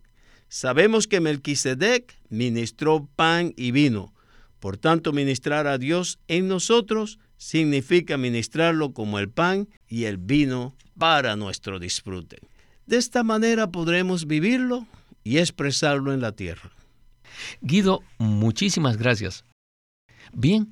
Sabemos 0.50 1.08
que 1.08 1.20
Melquisedec 1.20 2.16
ministró 2.30 3.08
pan 3.16 3.54
y 3.58 3.72
vino. 3.72 4.13
Por 4.60 4.77
tanto, 4.77 5.13
ministrar 5.13 5.68
a 5.68 5.77
Dios 5.77 6.20
en 6.27 6.48
nosotros 6.48 7.20
significa 7.38 8.18
ministrarlo 8.18 8.94
como 8.94 9.20
el 9.20 9.30
pan 9.30 9.68
y 9.88 10.06
el 10.06 10.18
vino 10.18 10.75
para 10.98 11.36
nuestro 11.36 11.80
disfrute. 11.80 12.39
De 12.86 12.98
esta 12.98 13.24
manera 13.24 13.72
podremos 13.72 14.25
vivirlo 14.25 14.88
y 15.24 15.38
expresarlo 15.38 16.13
en 16.13 16.22
la 16.22 16.32
tierra. 16.32 16.72
Guido, 17.62 18.01
muchísimas 18.18 18.98
gracias. 18.98 19.44
Bien, 20.34 20.72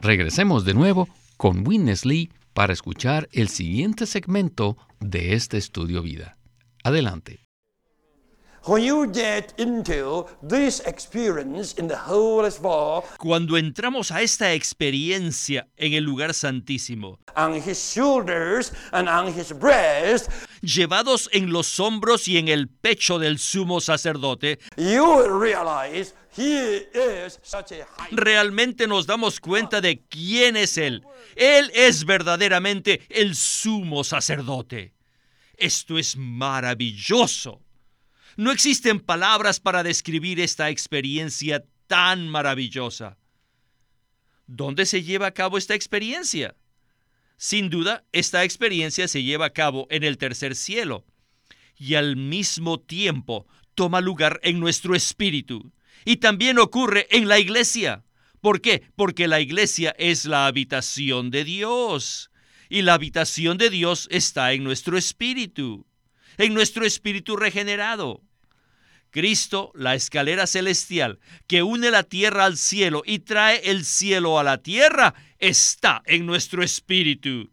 regresemos 0.00 0.64
de 0.64 0.74
nuevo 0.74 1.08
con 1.36 1.66
Witness 1.66 2.04
Lee 2.04 2.30
para 2.52 2.72
escuchar 2.72 3.28
el 3.32 3.48
siguiente 3.48 4.06
segmento 4.06 4.76
de 5.00 5.34
este 5.34 5.56
estudio 5.56 6.02
vida. 6.02 6.36
Adelante. 6.82 7.43
Cuando 13.18 13.58
entramos 13.58 14.10
a 14.10 14.22
esta 14.22 14.54
experiencia 14.54 15.68
en 15.76 15.92
el 15.92 16.04
lugar 16.04 16.32
santísimo, 16.32 17.18
llevados 20.62 21.28
en 21.32 21.52
los 21.52 21.78
hombros 21.78 22.26
y 22.26 22.38
en 22.38 22.48
el 22.48 22.68
pecho 22.68 23.18
del 23.18 23.38
sumo 23.38 23.82
sacerdote, 23.82 24.58
realmente 28.12 28.86
nos 28.86 29.06
damos 29.06 29.40
cuenta 29.40 29.82
de 29.82 30.00
quién 30.08 30.56
es 30.56 30.78
Él. 30.78 31.04
Él 31.36 31.70
es 31.74 32.06
verdaderamente 32.06 33.02
el 33.10 33.34
sumo 33.34 34.04
sacerdote. 34.04 34.94
Esto 35.58 35.98
es 35.98 36.16
maravilloso. 36.16 37.63
No 38.36 38.50
existen 38.50 39.00
palabras 39.00 39.60
para 39.60 39.82
describir 39.82 40.40
esta 40.40 40.70
experiencia 40.70 41.64
tan 41.86 42.28
maravillosa. 42.28 43.18
¿Dónde 44.46 44.86
se 44.86 45.02
lleva 45.02 45.28
a 45.28 45.34
cabo 45.34 45.56
esta 45.56 45.74
experiencia? 45.74 46.56
Sin 47.36 47.70
duda, 47.70 48.04
esta 48.12 48.44
experiencia 48.44 49.08
se 49.08 49.22
lleva 49.22 49.46
a 49.46 49.52
cabo 49.52 49.86
en 49.90 50.02
el 50.02 50.18
tercer 50.18 50.54
cielo 50.54 51.04
y 51.76 51.94
al 51.94 52.16
mismo 52.16 52.80
tiempo 52.80 53.46
toma 53.74 54.00
lugar 54.00 54.40
en 54.42 54.60
nuestro 54.60 54.94
espíritu 54.94 55.72
y 56.04 56.16
también 56.16 56.58
ocurre 56.58 57.06
en 57.10 57.28
la 57.28 57.38
iglesia. 57.38 58.04
¿Por 58.40 58.60
qué? 58.60 58.82
Porque 58.96 59.26
la 59.26 59.40
iglesia 59.40 59.94
es 59.98 60.24
la 60.26 60.46
habitación 60.46 61.30
de 61.30 61.44
Dios 61.44 62.30
y 62.68 62.82
la 62.82 62.94
habitación 62.94 63.58
de 63.58 63.70
Dios 63.70 64.08
está 64.10 64.52
en 64.52 64.64
nuestro 64.64 64.98
espíritu, 64.98 65.86
en 66.38 66.54
nuestro 66.54 66.84
espíritu 66.84 67.36
regenerado. 67.36 68.22
Cristo, 69.10 69.70
la 69.74 69.94
escalera 69.94 70.46
celestial 70.46 71.20
que 71.46 71.62
une 71.62 71.90
la 71.92 72.02
tierra 72.02 72.46
al 72.46 72.56
cielo 72.56 73.02
y 73.06 73.20
trae 73.20 73.70
el 73.70 73.84
cielo 73.84 74.40
a 74.40 74.42
la 74.42 74.58
tierra, 74.58 75.14
está 75.38 76.02
en 76.06 76.26
nuestro 76.26 76.64
espíritu. 76.64 77.52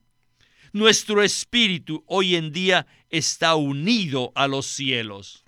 Nuestro 0.73 1.21
espíritu 1.21 2.03
hoy 2.07 2.35
en 2.35 2.51
día 2.51 2.88
está 3.09 3.55
unido 3.55 4.31
a 4.35 4.47
los 4.47 4.65
cielos. 4.65 5.43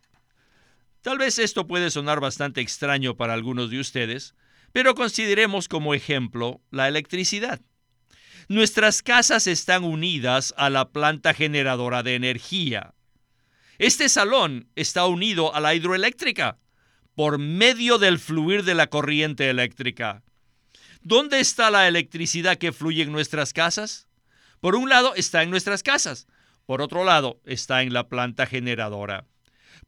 Tal 1.01 1.17
vez 1.17 1.39
esto 1.39 1.65
puede 1.65 1.89
sonar 1.89 2.19
bastante 2.19 2.61
extraño 2.61 3.17
para 3.17 3.33
algunos 3.33 3.69
de 3.69 3.79
ustedes, 3.79 4.35
pero 4.71 4.95
consideremos 4.95 5.67
como 5.67 5.93
ejemplo 5.93 6.61
la 6.71 6.87
electricidad. 6.87 7.61
Nuestras 8.49 9.01
casas 9.01 9.47
están 9.47 9.83
unidas 9.83 10.53
a 10.57 10.69
la 10.69 10.91
planta 10.91 11.33
generadora 11.33 12.03
de 12.03 12.15
energía. 12.15 12.92
Este 13.83 14.07
salón 14.07 14.69
está 14.77 15.07
unido 15.07 15.53
a 15.53 15.59
la 15.59 15.75
hidroeléctrica 15.75 16.57
por 17.15 17.37
medio 17.37 17.97
del 17.97 18.17
fluir 18.17 18.63
de 18.63 18.75
la 18.75 18.87
corriente 18.87 19.49
eléctrica. 19.49 20.23
¿Dónde 21.01 21.41
está 21.41 21.69
la 21.69 21.85
electricidad 21.89 22.57
que 22.57 22.71
fluye 22.71 23.03
en 23.03 23.11
nuestras 23.11 23.51
casas? 23.51 24.07
Por 24.61 24.77
un 24.77 24.87
lado 24.87 25.15
está 25.15 25.43
en 25.43 25.49
nuestras 25.49 25.83
casas, 25.83 26.27
por 26.65 26.81
otro 26.81 27.03
lado 27.03 27.41
está 27.43 27.81
en 27.81 27.91
la 27.91 28.07
planta 28.07 28.45
generadora 28.45 29.25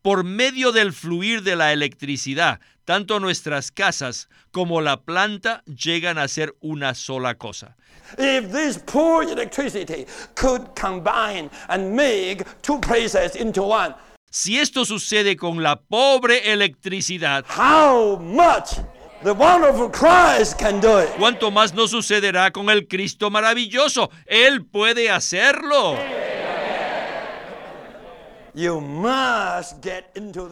por 0.01 0.23
medio 0.23 0.71
del 0.71 0.93
fluir 0.93 1.43
de 1.43 1.55
la 1.55 1.73
electricidad, 1.73 2.59
tanto 2.85 3.19
nuestras 3.19 3.71
casas 3.71 4.29
como 4.51 4.81
la 4.81 5.01
planta 5.01 5.63
llegan 5.65 6.17
a 6.17 6.27
ser 6.27 6.55
una 6.61 6.93
sola 6.93 7.35
cosa. 7.35 7.75
If 8.17 8.51
this 8.51 8.77
poor 8.77 9.23
electricity 9.23 10.05
could 10.35 10.75
combine 10.79 11.49
and 11.69 11.95
make 11.95 12.45
two 12.61 12.79
places 12.79 13.35
into 13.35 13.63
one, 13.63 13.95
si 14.29 14.59
esto 14.59 14.85
sucede 14.85 15.35
con 15.37 15.63
la 15.63 15.77
pobre 15.77 16.51
electricidad, 16.51 17.45
how 17.47 18.17
much 18.17 18.77
the 19.23 19.33
wonderful 19.33 19.89
Christ 19.89 20.59
can 20.59 20.79
do 20.79 20.99
it. 20.99 21.09
¿Cuánto 21.17 21.49
más 21.49 21.73
no 21.73 21.87
sucederá 21.87 22.51
con 22.51 22.69
el 22.69 22.87
Cristo 22.87 23.31
maravilloso? 23.31 24.11
Él 24.27 24.65
puede 24.65 25.09
hacerlo. 25.09 25.97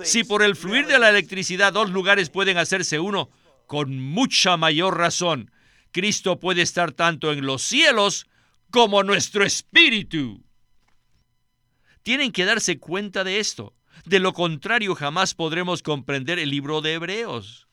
Si 0.03 0.23
por 0.25 0.43
el 0.43 0.55
fluir 0.55 0.87
de 0.87 0.99
la 0.99 1.09
electricidad 1.09 1.71
dos 1.71 1.89
lugares 1.89 2.29
pueden 2.29 2.57
hacerse 2.57 2.99
uno, 2.99 3.29
con 3.65 3.97
mucha 3.99 4.57
mayor 4.57 4.97
razón, 4.97 5.51
Cristo 5.91 6.39
puede 6.39 6.61
estar 6.61 6.91
tanto 6.91 7.31
en 7.31 7.45
los 7.45 7.61
cielos 7.61 8.27
como 8.71 9.03
nuestro 9.03 9.45
espíritu. 9.45 10.43
Tienen 12.01 12.31
que 12.31 12.43
darse 12.43 12.77
cuenta 12.79 13.23
de 13.23 13.39
esto. 13.39 13.73
De 14.05 14.19
lo 14.19 14.33
contrario, 14.33 14.95
jamás 14.95 15.33
podremos 15.33 15.81
comprender 15.81 16.39
el 16.39 16.49
libro 16.49 16.81
de 16.81 16.93
Hebreos. 16.93 17.67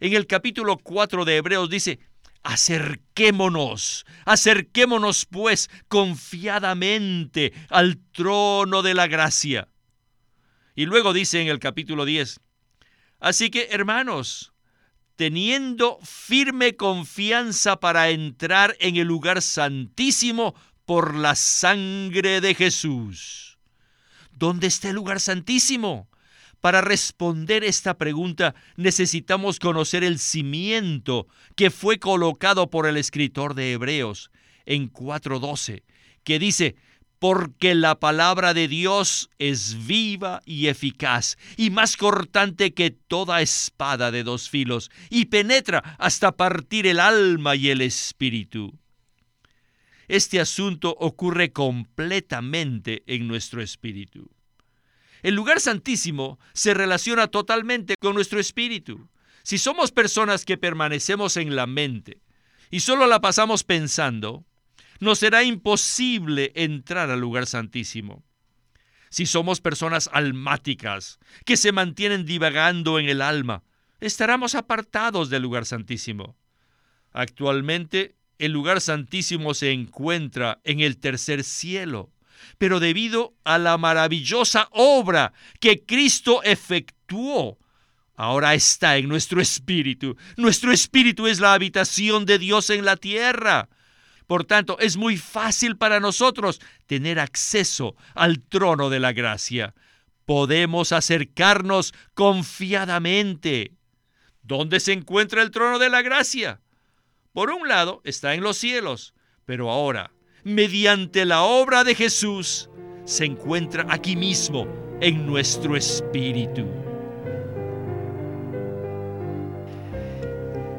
En 0.00 0.14
el 0.14 0.26
capítulo 0.26 0.78
4 0.78 1.24
de 1.24 1.36
Hebreos 1.36 1.70
dice, 1.70 2.00
Acerquémonos, 2.42 4.04
acerquémonos 4.24 5.26
pues 5.26 5.70
confiadamente 5.88 7.52
al 7.68 7.98
trono 8.12 8.82
de 8.82 8.94
la 8.94 9.06
gracia. 9.06 9.68
Y 10.74 10.86
luego 10.86 11.12
dice 11.12 11.40
en 11.40 11.48
el 11.48 11.60
capítulo 11.60 12.04
10, 12.04 12.40
así 13.20 13.50
que 13.50 13.68
hermanos, 13.70 14.52
teniendo 15.16 15.98
firme 16.02 16.76
confianza 16.76 17.78
para 17.78 18.10
entrar 18.10 18.76
en 18.80 18.96
el 18.96 19.06
lugar 19.06 19.40
santísimo 19.40 20.54
por 20.84 21.14
la 21.14 21.36
sangre 21.36 22.40
de 22.40 22.54
Jesús. 22.54 23.58
¿Dónde 24.32 24.66
está 24.66 24.88
el 24.88 24.96
lugar 24.96 25.20
santísimo? 25.20 26.08
Para 26.62 26.80
responder 26.80 27.64
esta 27.64 27.98
pregunta 27.98 28.54
necesitamos 28.76 29.58
conocer 29.58 30.04
el 30.04 30.20
cimiento 30.20 31.26
que 31.56 31.72
fue 31.72 31.98
colocado 31.98 32.70
por 32.70 32.86
el 32.86 32.96
escritor 32.96 33.54
de 33.54 33.72
Hebreos 33.72 34.30
en 34.64 34.88
4.12, 34.92 35.82
que 36.22 36.38
dice, 36.38 36.76
porque 37.18 37.74
la 37.74 37.98
palabra 37.98 38.54
de 38.54 38.68
Dios 38.68 39.28
es 39.40 39.88
viva 39.88 40.40
y 40.44 40.68
eficaz 40.68 41.36
y 41.56 41.70
más 41.70 41.96
cortante 41.96 42.74
que 42.74 42.92
toda 42.92 43.42
espada 43.42 44.12
de 44.12 44.22
dos 44.22 44.48
filos 44.48 44.88
y 45.10 45.24
penetra 45.24 45.96
hasta 45.98 46.36
partir 46.36 46.86
el 46.86 47.00
alma 47.00 47.56
y 47.56 47.70
el 47.70 47.80
espíritu. 47.80 48.78
Este 50.06 50.38
asunto 50.38 50.94
ocurre 50.96 51.50
completamente 51.50 53.02
en 53.06 53.26
nuestro 53.26 53.62
espíritu. 53.62 54.31
El 55.22 55.34
lugar 55.34 55.60
santísimo 55.60 56.38
se 56.52 56.74
relaciona 56.74 57.28
totalmente 57.28 57.94
con 58.00 58.14
nuestro 58.14 58.40
espíritu. 58.40 59.08
Si 59.42 59.58
somos 59.58 59.92
personas 59.92 60.44
que 60.44 60.56
permanecemos 60.58 61.36
en 61.36 61.56
la 61.56 61.66
mente 61.66 62.20
y 62.70 62.80
solo 62.80 63.06
la 63.06 63.20
pasamos 63.20 63.64
pensando, 63.64 64.44
nos 65.00 65.18
será 65.18 65.42
imposible 65.42 66.52
entrar 66.54 67.10
al 67.10 67.20
lugar 67.20 67.46
santísimo. 67.46 68.24
Si 69.10 69.26
somos 69.26 69.60
personas 69.60 70.08
almáticas, 70.12 71.18
que 71.44 71.56
se 71.56 71.72
mantienen 71.72 72.24
divagando 72.24 72.98
en 72.98 73.08
el 73.08 73.20
alma, 73.20 73.62
estaremos 74.00 74.54
apartados 74.54 75.28
del 75.28 75.42
lugar 75.42 75.66
santísimo. 75.66 76.36
Actualmente, 77.12 78.16
el 78.38 78.52
lugar 78.52 78.80
santísimo 78.80 79.54
se 79.54 79.72
encuentra 79.72 80.60
en 80.64 80.80
el 80.80 80.98
tercer 80.98 81.44
cielo, 81.44 82.11
pero 82.58 82.80
debido 82.80 83.34
a 83.44 83.58
la 83.58 83.78
maravillosa 83.78 84.68
obra 84.70 85.32
que 85.60 85.84
Cristo 85.84 86.42
efectuó, 86.42 87.58
ahora 88.14 88.54
está 88.54 88.96
en 88.96 89.08
nuestro 89.08 89.40
espíritu. 89.40 90.16
Nuestro 90.36 90.72
espíritu 90.72 91.26
es 91.26 91.40
la 91.40 91.54
habitación 91.54 92.24
de 92.26 92.38
Dios 92.38 92.70
en 92.70 92.84
la 92.84 92.96
tierra. 92.96 93.68
Por 94.26 94.44
tanto, 94.44 94.78
es 94.78 94.96
muy 94.96 95.16
fácil 95.16 95.76
para 95.76 96.00
nosotros 96.00 96.60
tener 96.86 97.18
acceso 97.18 97.96
al 98.14 98.40
trono 98.40 98.88
de 98.88 99.00
la 99.00 99.12
gracia. 99.12 99.74
Podemos 100.24 100.92
acercarnos 100.92 101.92
confiadamente. 102.14 103.72
¿Dónde 104.42 104.80
se 104.80 104.92
encuentra 104.92 105.42
el 105.42 105.50
trono 105.50 105.78
de 105.78 105.90
la 105.90 106.02
gracia? 106.02 106.60
Por 107.32 107.50
un 107.50 107.68
lado, 107.68 108.00
está 108.04 108.34
en 108.34 108.42
los 108.42 108.56
cielos, 108.56 109.14
pero 109.44 109.70
ahora, 109.70 110.12
mediante 110.44 111.24
la 111.24 111.42
obra 111.42 111.84
de 111.84 111.94
Jesús, 111.94 112.68
se 113.04 113.24
encuentra 113.24 113.86
aquí 113.88 114.16
mismo, 114.16 114.66
en 115.00 115.26
nuestro 115.26 115.76
espíritu. 115.76 116.64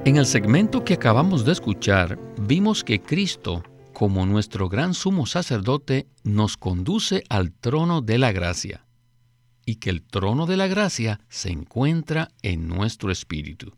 En 0.06 0.18
el 0.18 0.26
segmento 0.26 0.84
que 0.84 0.94
acabamos 0.94 1.46
de 1.46 1.52
escuchar, 1.52 2.18
vimos 2.40 2.84
que 2.84 3.02
Cristo, 3.02 3.64
como 3.94 4.26
nuestro 4.26 4.70
gran 4.70 4.94
sumo 4.94 5.26
sacerdote, 5.26 6.08
nos 6.24 6.58
conduce 6.58 7.24
al 7.30 7.52
trono 7.52 8.02
de 8.02 8.18
la 8.18 8.32
gracia 8.32 8.86
y 9.66 9.76
que 9.76 9.90
el 9.90 10.04
trono 10.04 10.46
de 10.46 10.58
la 10.58 10.68
gracia 10.68 11.20
se 11.30 11.52
encuentra 11.52 12.30
en 12.42 12.68
nuestro 12.68 13.12
espíritu. 13.12 13.74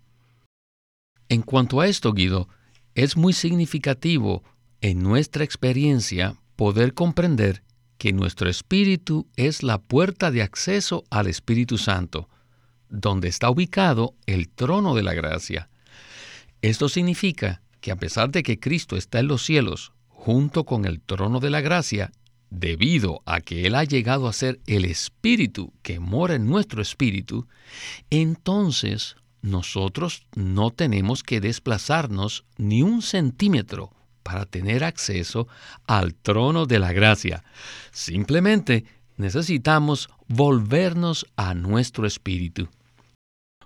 En 1.29 1.41
cuanto 1.41 1.79
a 1.79 1.87
esto, 1.87 2.13
Guido, 2.13 2.47
es 2.95 3.17
muy 3.17 3.33
significativo 3.33 4.43
en 4.85 5.01
nuestra 5.01 5.43
experiencia 5.43 6.35
poder 6.55 6.93
comprender 6.93 7.63
que 7.97 8.13
nuestro 8.13 8.51
espíritu 8.51 9.27
es 9.35 9.63
la 9.63 9.79
puerta 9.79 10.29
de 10.29 10.43
acceso 10.43 11.05
al 11.09 11.25
Espíritu 11.25 11.79
Santo, 11.79 12.29
donde 12.87 13.27
está 13.27 13.49
ubicado 13.49 14.13
el 14.27 14.47
trono 14.47 14.93
de 14.93 15.01
la 15.01 15.15
gracia. 15.15 15.69
Esto 16.61 16.87
significa 16.87 17.63
que 17.81 17.89
a 17.89 17.95
pesar 17.95 18.29
de 18.29 18.43
que 18.43 18.59
Cristo 18.59 18.95
está 18.95 19.17
en 19.17 19.27
los 19.27 19.41
cielos 19.41 19.91
junto 20.07 20.65
con 20.65 20.85
el 20.85 21.01
trono 21.01 21.39
de 21.39 21.49
la 21.49 21.61
gracia, 21.61 22.11
debido 22.51 23.23
a 23.25 23.41
que 23.41 23.65
Él 23.65 23.73
ha 23.73 23.85
llegado 23.85 24.27
a 24.27 24.33
ser 24.33 24.59
el 24.67 24.85
Espíritu 24.85 25.73
que 25.81 25.99
mora 25.99 26.35
en 26.35 26.45
nuestro 26.45 26.83
Espíritu, 26.83 27.47
entonces 28.11 29.15
nosotros 29.41 30.27
no 30.35 30.69
tenemos 30.69 31.23
que 31.23 31.41
desplazarnos 31.41 32.45
ni 32.57 32.83
un 32.83 33.01
centímetro 33.01 33.91
para 34.25 34.47
tener 34.47 34.83
acceso 34.83 35.47
al 35.85 36.15
trono 36.15 36.65
de 36.65 36.79
la 36.79 36.91
gracia. 36.91 37.43
Simplemente 37.91 38.83
necesitamos 39.17 40.09
volvernos 40.27 41.27
a 41.35 41.53
nuestro 41.53 42.07
Espíritu. 42.07 42.67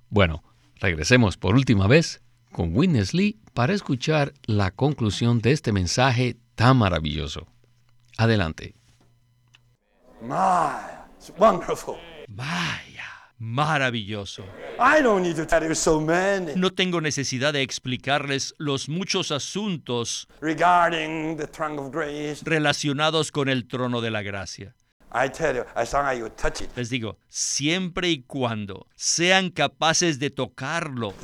Bueno, 0.10 0.44
regresemos 0.76 1.38
por 1.38 1.56
última 1.56 1.88
vez 1.88 2.22
con 2.52 2.76
Witness 2.76 3.14
Lee 3.14 3.40
para 3.54 3.74
escuchar 3.74 4.34
la 4.44 4.72
conclusión 4.72 5.40
de 5.40 5.54
este 5.54 5.72
mensaje 5.72 6.36
tan 6.56 6.76
maravilloso. 6.76 7.48
Adelante. 8.18 8.76
Vaya, 12.28 12.89
maravilloso. 13.40 14.44
No 16.56 16.72
tengo 16.72 17.02
necesidad 17.02 17.54
de 17.54 17.62
explicarles 17.62 18.54
los 18.58 18.90
muchos 18.90 19.32
asuntos 19.32 20.28
relacionados 22.44 23.32
con 23.32 23.50
el 23.50 23.68
trono 23.68 24.02
de 24.02 24.12
la 24.12 24.22
gracia. 24.22 24.76
Les 26.76 26.90
digo, 26.90 27.18
siempre 27.30 28.10
y 28.10 28.22
cuando 28.22 28.86
sean 28.96 29.50
capaces 29.50 30.20
de 30.20 30.30
tocarlo, 30.30 31.16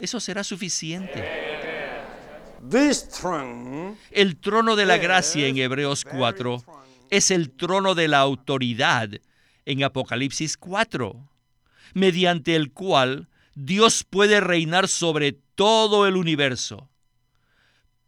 eso 0.00 0.18
será 0.18 0.42
suficiente. 0.42 1.24
El 4.10 4.36
trono 4.40 4.74
de 4.74 4.86
la 4.86 4.96
gracia 4.96 5.46
en 5.46 5.58
Hebreos 5.58 6.04
4 6.04 6.64
es 7.10 7.30
el 7.30 7.50
trono 7.50 7.94
de 7.94 8.08
la 8.08 8.18
autoridad 8.18 9.10
en 9.66 9.84
Apocalipsis 9.84 10.56
4, 10.56 11.14
mediante 11.94 12.54
el 12.54 12.72
cual 12.72 13.28
Dios 13.54 14.04
puede 14.04 14.40
reinar 14.40 14.88
sobre 14.88 15.32
todo 15.54 16.06
el 16.06 16.16
universo. 16.16 16.90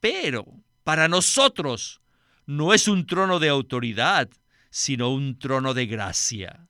Pero 0.00 0.46
para 0.84 1.08
nosotros 1.08 2.00
no 2.46 2.74
es 2.74 2.88
un 2.88 3.06
trono 3.06 3.38
de 3.38 3.48
autoridad, 3.48 4.28
sino 4.70 5.10
un 5.10 5.38
trono 5.38 5.74
de 5.74 5.86
gracia. 5.86 6.68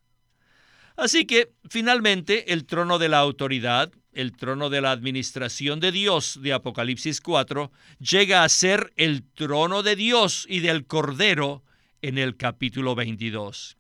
Así 0.97 1.27
que, 1.27 1.53
finalmente, 1.69 2.53
el 2.53 2.65
trono 2.65 2.99
de 2.99 3.11
la 3.11 3.19
autoridad, 3.19 3.93
el 4.13 4.33
trono 4.33 4.71
de 4.71 4.81
la 4.81 4.93
administración 4.93 5.79
de 5.79 5.93
Dios 5.93 6.39
de 6.41 6.55
Apocalipsis 6.55 7.21
4, 7.21 7.71
llega 7.99 8.45
a 8.45 8.49
ser 8.49 8.93
el 8.97 9.23
trono 9.23 9.83
de 9.83 9.97
Dios 9.97 10.47
y 10.49 10.61
del 10.61 10.87
Cordero 10.87 11.63
en 12.01 12.17
el 12.17 12.37
capítulo 12.37 12.95
22. 12.95 13.77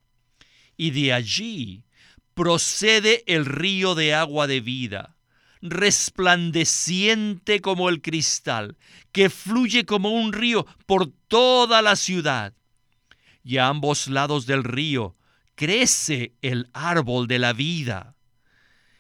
Y 0.77 0.91
de 0.91 1.15
allí 1.15 1.86
procede 2.37 3.25
el 3.27 3.47
río 3.47 3.95
de 3.95 4.13
agua 4.13 4.47
de 4.47 4.61
vida, 4.61 5.17
resplandeciente 5.63 7.63
como 7.63 7.89
el 7.89 8.03
cristal, 8.03 8.77
que 9.11 9.31
fluye 9.31 9.87
como 9.87 10.11
un 10.11 10.35
río 10.35 10.67
por 10.85 11.11
toda 11.29 11.81
la 11.81 11.97
ciudad 11.97 12.53
y 13.43 13.57
a 13.57 13.69
ambos 13.69 14.09
lados 14.09 14.45
del 14.45 14.65
río 14.65 15.17
crece 15.55 16.35
el 16.43 16.69
árbol 16.75 17.27
de 17.27 17.39
la 17.39 17.55
vida. 17.55 18.17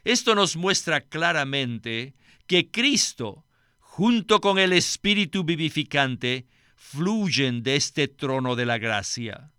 Esto 0.02 0.34
nos 0.34 0.56
muestra 0.56 1.02
claramente 1.02 2.14
que 2.46 2.70
Cristo, 2.70 3.44
junto 3.80 4.40
con 4.40 4.58
el 4.58 4.72
Espíritu 4.72 5.44
vivificante, 5.44 6.46
fluyen 6.74 7.62
de 7.62 7.76
este 7.76 8.08
trono 8.08 8.56
de 8.56 8.64
la 8.64 8.78
gracia. 8.78 9.52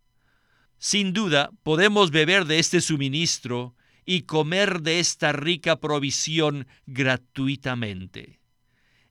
Sin 0.78 1.14
duda, 1.14 1.52
podemos 1.64 2.12
beber 2.12 2.46
de 2.46 2.60
este 2.60 2.82
suministro 2.82 3.76
y 4.06 4.22
comer 4.22 4.82
de 4.82 5.00
esta 5.00 5.32
rica 5.32 5.80
provisión 5.80 6.68
gratuitamente. 6.86 8.40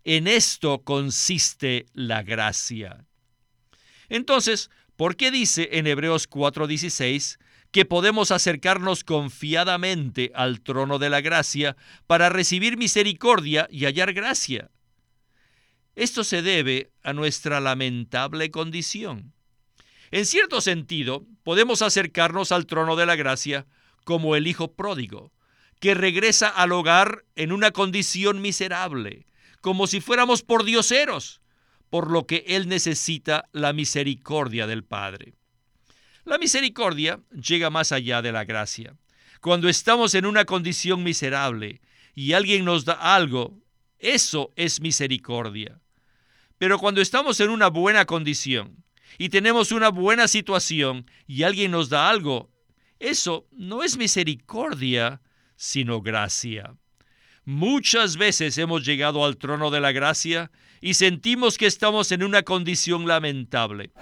En 0.05 0.26
esto 0.26 0.83
consiste 0.83 1.87
la 1.92 2.22
gracia. 2.22 3.05
Entonces, 4.09 4.70
¿Por 4.96 5.16
qué 5.16 5.31
dice 5.31 5.68
en 5.72 5.87
Hebreos 5.87 6.26
4:16 6.26 7.38
que 7.70 7.85
podemos 7.85 8.31
acercarnos 8.31 9.05
confiadamente 9.05 10.33
al 10.35 10.62
trono 10.62 10.98
de 10.98 11.11
la 11.11 11.20
gracia 11.20 11.76
para 12.07 12.31
recibir 12.31 12.79
misericordia 12.79 13.68
y 13.70 13.85
hallar 13.85 14.14
gracia? 14.14 14.70
Esto 15.94 16.24
se 16.24 16.40
debe 16.40 16.90
a 17.02 17.12
nuestra 17.12 17.61
lamentable 17.61 18.50
condición. 18.50 19.35
En 20.11 20.27
cierto 20.27 20.61
sentido, 20.61 21.27
podemos 21.42 21.83
acercarnos 21.83 22.53
al 22.53 22.66
trono 22.66 22.97
de 22.97 23.07
la 23.07 23.16
gracia 23.16 23.66
como 24.05 24.37
el 24.37 24.47
hijo 24.47 24.73
pródigo, 24.75 25.33
que 25.81 25.95
regresa 25.95 26.49
al 26.49 26.73
hogar 26.73 27.25
en 27.35 27.53
una 27.53 27.73
condición 27.73 28.40
miserable, 28.40 29.27
como 29.61 29.87
si 29.87 30.01
fuéramos 30.01 30.42
por 30.42 30.64
dioseros, 30.64 31.40
por 31.90 32.11
lo 32.11 32.27
que 32.27 32.45
él 32.47 32.69
necesita 32.69 33.49
la 33.53 33.73
misericordia 33.73 34.66
del 34.66 34.85
Padre. 34.85 35.35
La 36.25 36.38
misericordia 36.38 37.21
llega 37.31 37.71
más 37.71 37.92
allá 37.92 38.23
de 38.23 38.33
la 38.33 38.45
gracia. 38.45 38.97
Cuando 39.40 39.69
estamos 39.69 40.14
en 40.14 40.27
una 40.27 40.45
condición 40.45 41.03
miserable 41.03 41.81
y 42.14 42.33
alguien 42.33 42.64
nos 42.64 42.85
da 42.85 43.14
algo, 43.14 43.61
eso 43.99 44.53
es 44.57 44.81
misericordia. 44.81 45.81
Pero 46.59 46.79
cuando 46.79 47.01
estamos 47.01 47.38
en 47.40 47.51
una 47.51 47.69
buena 47.69 48.07
condición 48.07 48.86
y 49.19 49.29
tenemos 49.29 49.73
una 49.73 49.88
buena 49.90 50.29
situación 50.29 51.07
y 51.27 51.42
alguien 51.42 51.71
nos 51.71 51.88
da 51.88 52.09
algo, 52.09 52.51
eso 52.99 53.47
no 53.53 53.83
es 53.83 53.97
misericordia, 53.97 55.21
sino 55.57 56.01
gracia. 56.01 56.75
Muchas 57.45 58.16
veces 58.16 58.59
hemos 58.59 58.85
llegado 58.85 59.25
al 59.25 59.37
trono 59.37 59.71
de 59.71 59.81
la 59.81 59.92
gracia 59.92 60.51
y 60.81 60.95
sentimos 60.95 61.59
que 61.59 61.66
estamos 61.66 62.11
en 62.11 62.25
una 62.25 62.42
condición 62.42 63.07
lamentable. 63.07 63.92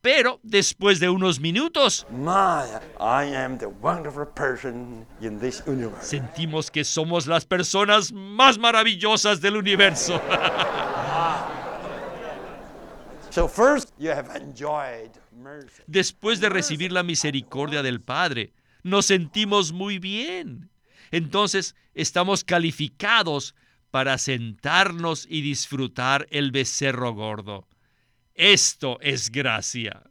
Pero 0.00 0.38
después 0.42 1.00
de 1.00 1.08
unos 1.08 1.40
minutos, 1.40 2.06
sentimos 6.02 6.70
que 6.70 6.84
somos 6.84 7.26
las 7.26 7.46
personas 7.46 8.12
más 8.12 8.58
maravillosas 8.58 9.40
del 9.40 9.56
universo. 9.56 10.20
Después 15.86 16.40
de 16.40 16.48
recibir 16.48 16.92
la 16.92 17.02
misericordia 17.02 17.82
del 17.82 18.00
Padre, 18.00 18.52
nos 18.84 19.06
sentimos 19.06 19.72
muy 19.72 19.98
bien. 19.98 20.70
Entonces 21.10 21.74
estamos 21.94 22.44
calificados 22.44 23.54
para 23.90 24.18
sentarnos 24.18 25.26
y 25.28 25.40
disfrutar 25.40 26.26
el 26.30 26.52
becerro 26.52 27.12
gordo. 27.12 27.66
Esto 28.34 28.98
es 29.00 29.30
gracia. 29.30 30.02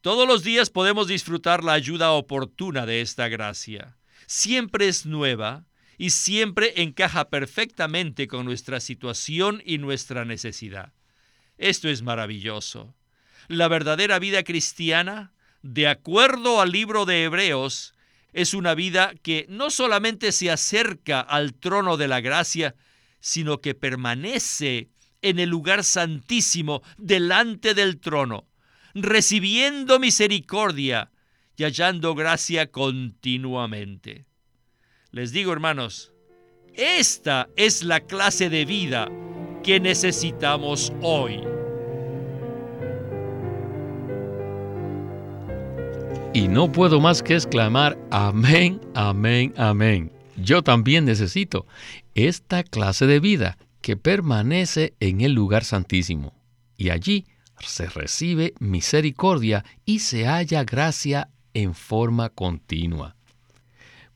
Todos 0.00 0.28
los 0.28 0.44
días 0.44 0.70
podemos 0.70 1.08
disfrutar 1.08 1.64
la 1.64 1.72
ayuda 1.72 2.12
oportuna 2.12 2.86
de 2.86 3.00
esta 3.00 3.28
gracia. 3.28 3.96
Siempre 4.26 4.88
es 4.88 5.06
nueva 5.06 5.66
y 5.98 6.10
siempre 6.10 6.82
encaja 6.82 7.28
perfectamente 7.28 8.28
con 8.28 8.44
nuestra 8.44 8.80
situación 8.80 9.62
y 9.64 9.78
nuestra 9.78 10.24
necesidad. 10.24 10.92
Esto 11.58 11.88
es 11.88 12.02
maravilloso. 12.02 12.94
La 13.48 13.68
verdadera 13.68 14.18
vida 14.18 14.42
cristiana, 14.42 15.32
de 15.62 15.88
acuerdo 15.88 16.60
al 16.60 16.72
libro 16.72 17.04
de 17.04 17.24
Hebreos, 17.24 17.94
es 18.32 18.54
una 18.54 18.74
vida 18.74 19.14
que 19.22 19.46
no 19.48 19.70
solamente 19.70 20.32
se 20.32 20.50
acerca 20.50 21.20
al 21.20 21.54
trono 21.54 21.96
de 21.96 22.08
la 22.08 22.20
gracia, 22.20 22.74
sino 23.20 23.60
que 23.60 23.74
permanece 23.74 24.88
en 25.22 25.38
el 25.38 25.48
lugar 25.48 25.84
santísimo 25.84 26.82
delante 26.98 27.74
del 27.74 28.00
trono, 28.00 28.46
recibiendo 28.94 29.98
misericordia 29.98 31.10
y 31.56 31.62
hallando 31.62 32.14
gracia 32.14 32.70
continuamente. 32.70 34.26
Les 35.12 35.30
digo, 35.30 35.52
hermanos, 35.52 36.13
esta 36.76 37.48
es 37.56 37.82
la 37.82 38.00
clase 38.00 38.50
de 38.50 38.64
vida 38.64 39.08
que 39.62 39.80
necesitamos 39.80 40.92
hoy. 41.02 41.40
Y 46.32 46.48
no 46.48 46.72
puedo 46.72 47.00
más 47.00 47.22
que 47.22 47.34
exclamar, 47.34 47.96
amén, 48.10 48.80
amén, 48.94 49.54
amén. 49.56 50.10
Yo 50.36 50.62
también 50.62 51.04
necesito 51.04 51.66
esta 52.14 52.64
clase 52.64 53.06
de 53.06 53.20
vida 53.20 53.56
que 53.80 53.96
permanece 53.96 54.94
en 54.98 55.20
el 55.20 55.32
lugar 55.32 55.64
santísimo. 55.64 56.34
Y 56.76 56.90
allí 56.90 57.26
se 57.60 57.86
recibe 57.86 58.54
misericordia 58.58 59.64
y 59.84 60.00
se 60.00 60.26
halla 60.26 60.64
gracia 60.64 61.30
en 61.54 61.74
forma 61.74 62.30
continua. 62.30 63.14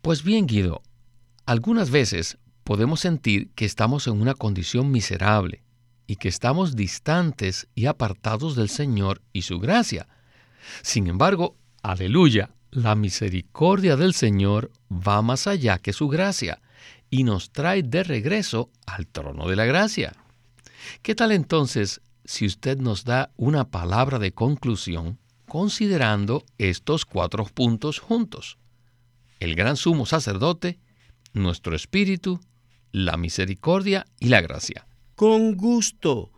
Pues 0.02 0.24
bien, 0.24 0.46
Guido, 0.46 0.82
algunas 1.46 1.90
veces 1.90 2.36
podemos 2.68 3.00
sentir 3.00 3.48
que 3.54 3.64
estamos 3.64 4.08
en 4.08 4.20
una 4.20 4.34
condición 4.34 4.90
miserable 4.90 5.62
y 6.06 6.16
que 6.16 6.28
estamos 6.28 6.76
distantes 6.76 7.66
y 7.74 7.86
apartados 7.86 8.56
del 8.56 8.68
Señor 8.68 9.22
y 9.32 9.40
su 9.40 9.58
gracia. 9.58 10.06
Sin 10.82 11.06
embargo, 11.06 11.56
aleluya, 11.82 12.50
la 12.70 12.94
misericordia 12.94 13.96
del 13.96 14.12
Señor 14.12 14.70
va 14.92 15.22
más 15.22 15.46
allá 15.46 15.78
que 15.78 15.94
su 15.94 16.08
gracia 16.08 16.60
y 17.08 17.24
nos 17.24 17.52
trae 17.52 17.82
de 17.82 18.02
regreso 18.04 18.68
al 18.84 19.06
trono 19.06 19.48
de 19.48 19.56
la 19.56 19.64
gracia. 19.64 20.12
¿Qué 21.00 21.14
tal 21.14 21.32
entonces 21.32 22.02
si 22.26 22.44
usted 22.44 22.76
nos 22.76 23.04
da 23.04 23.30
una 23.38 23.70
palabra 23.70 24.18
de 24.18 24.32
conclusión 24.32 25.18
considerando 25.46 26.44
estos 26.58 27.06
cuatro 27.06 27.46
puntos 27.46 27.98
juntos? 27.98 28.58
El 29.40 29.54
gran 29.54 29.78
sumo 29.78 30.04
sacerdote, 30.04 30.78
nuestro 31.32 31.74
espíritu, 31.74 32.42
la 32.92 33.16
misericordia 33.16 34.06
y 34.20 34.28
la 34.28 34.40
gracia. 34.40 34.86
Con 35.14 35.56
gusto. 35.56 36.30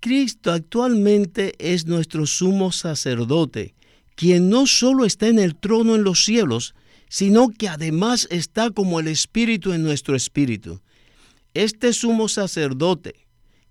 Cristo 0.00 0.52
actualmente 0.52 1.54
es 1.58 1.86
nuestro 1.86 2.26
sumo 2.26 2.70
sacerdote, 2.70 3.74
quien 4.14 4.48
no 4.50 4.66
solo 4.66 5.04
está 5.04 5.28
en 5.28 5.38
el 5.38 5.56
trono 5.56 5.94
en 5.94 6.04
los 6.04 6.24
cielos, 6.24 6.74
sino 7.08 7.48
que 7.50 7.68
además 7.68 8.28
está 8.30 8.70
como 8.70 9.00
el 9.00 9.08
Espíritu 9.08 9.72
en 9.72 9.82
nuestro 9.82 10.16
espíritu. 10.16 10.80
Este 11.54 11.92
sumo 11.92 12.28
sacerdote, 12.28 13.26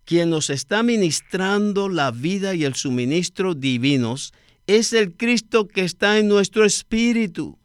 quien 0.06 0.30
nos 0.30 0.50
está 0.50 0.84
ministrando 0.84 1.90
la 1.90 2.12
vida 2.12 2.56
y 2.56 2.64
el 2.64 2.76
suministro 2.76 3.54
divinos, 3.54 4.34
es 4.68 4.94
el 4.94 5.16
Cristo 5.16 5.68
que 5.68 5.84
está 5.84 6.18
en 6.18 6.28
nuestro 6.28 6.66
espíritu. 6.66 7.60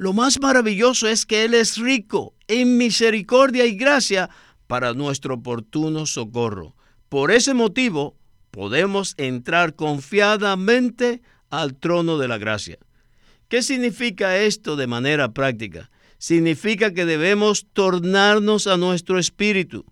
Lo 0.00 0.14
más 0.14 0.40
maravilloso 0.40 1.08
es 1.08 1.26
que 1.26 1.44
Él 1.44 1.52
es 1.52 1.76
rico 1.76 2.34
en 2.48 2.78
misericordia 2.78 3.66
y 3.66 3.76
gracia 3.76 4.30
para 4.66 4.94
nuestro 4.94 5.34
oportuno 5.34 6.06
socorro. 6.06 6.74
Por 7.10 7.30
ese 7.30 7.52
motivo, 7.52 8.16
podemos 8.50 9.12
entrar 9.18 9.74
confiadamente 9.74 11.20
al 11.50 11.74
trono 11.74 12.16
de 12.16 12.28
la 12.28 12.38
gracia. 12.38 12.78
¿Qué 13.48 13.60
significa 13.60 14.38
esto 14.38 14.74
de 14.76 14.86
manera 14.86 15.34
práctica? 15.34 15.90
Significa 16.16 16.94
que 16.94 17.04
debemos 17.04 17.66
tornarnos 17.74 18.68
a 18.68 18.78
nuestro 18.78 19.18
espíritu. 19.18 19.84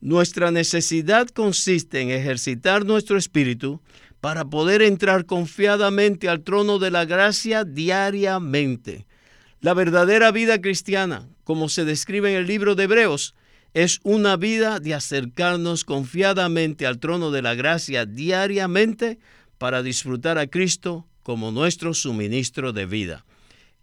Nuestra 0.00 0.50
necesidad 0.50 1.28
consiste 1.28 2.00
en 2.00 2.10
ejercitar 2.10 2.84
nuestro 2.84 3.16
espíritu 3.16 3.80
para 4.20 4.46
poder 4.46 4.82
entrar 4.82 5.24
confiadamente 5.24 6.28
al 6.28 6.42
trono 6.42 6.80
de 6.80 6.90
la 6.90 7.04
gracia 7.04 7.62
diariamente. 7.62 9.06
La 9.60 9.74
verdadera 9.74 10.30
vida 10.32 10.62
cristiana, 10.62 11.28
como 11.44 11.68
se 11.68 11.84
describe 11.84 12.30
en 12.30 12.38
el 12.38 12.46
libro 12.46 12.74
de 12.74 12.84
Hebreos, 12.84 13.34
es 13.74 14.00
una 14.04 14.36
vida 14.36 14.80
de 14.80 14.94
acercarnos 14.94 15.84
confiadamente 15.84 16.86
al 16.86 16.98
trono 16.98 17.30
de 17.30 17.42
la 17.42 17.54
gracia 17.54 18.06
diariamente 18.06 19.18
para 19.58 19.82
disfrutar 19.82 20.38
a 20.38 20.46
Cristo 20.46 21.06
como 21.22 21.52
nuestro 21.52 21.92
suministro 21.92 22.72
de 22.72 22.86
vida. 22.86 23.26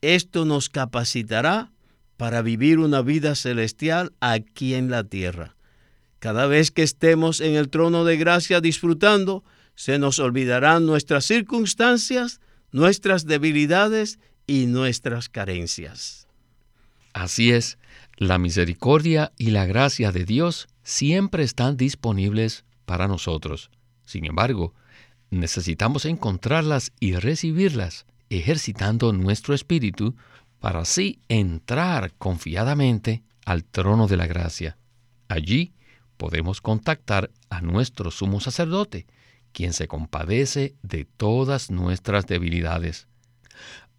Esto 0.02 0.46
nos 0.46 0.70
capacitará 0.70 1.72
para 2.18 2.42
vivir 2.42 2.80
una 2.80 3.04
vida 3.04 3.36
celestial 3.36 4.14
aquí 4.20 4.74
en 4.74 4.90
la 4.90 5.04
tierra. 5.04 5.56
Cada 6.18 6.48
vez 6.48 6.72
que 6.72 6.82
estemos 6.82 7.40
en 7.40 7.54
el 7.54 7.70
trono 7.70 8.04
de 8.04 8.18
gracia 8.18 8.62
disfrutando, 8.62 9.44
se 9.76 10.00
nos 10.00 10.18
olvidarán 10.18 10.88
nuestras 10.88 11.26
circunstancias, 11.26 12.42
nuestras 12.72 13.28
debilidades 13.28 14.18
y 14.48 14.66
nuestras 14.66 15.30
carencias. 15.30 16.28
Así 17.14 17.52
es, 17.52 17.78
la 18.16 18.38
misericordia 18.38 19.32
y 19.38 19.52
la 19.52 19.66
gracia 19.66 20.12
de 20.12 20.26
Dios 20.26 20.68
siempre 20.84 21.44
están 21.44 21.78
disponibles 21.78 22.64
para 22.86 23.08
nosotros. 23.08 23.70
Sin 24.06 24.26
embargo, 24.26 24.74
necesitamos 25.30 26.06
encontrarlas 26.06 26.94
y 27.00 27.16
recibirlas, 27.16 28.06
ejercitando 28.30 29.14
nuestro 29.14 29.54
espíritu 29.54 30.16
para 30.60 30.80
así 30.80 31.20
entrar 31.28 32.14
confiadamente 32.18 33.24
al 33.46 33.64
trono 33.64 34.08
de 34.08 34.18
la 34.18 34.28
gracia. 34.28 34.78
Allí 35.28 35.74
podemos 36.18 36.62
contactar 36.62 37.32
a 37.50 37.62
nuestro 37.62 38.12
sumo 38.12 38.40
sacerdote, 38.40 39.06
quien 39.52 39.74
se 39.74 39.88
compadece 39.88 40.76
de 40.82 41.06
todas 41.06 41.70
nuestras 41.72 42.26
debilidades. 42.26 43.08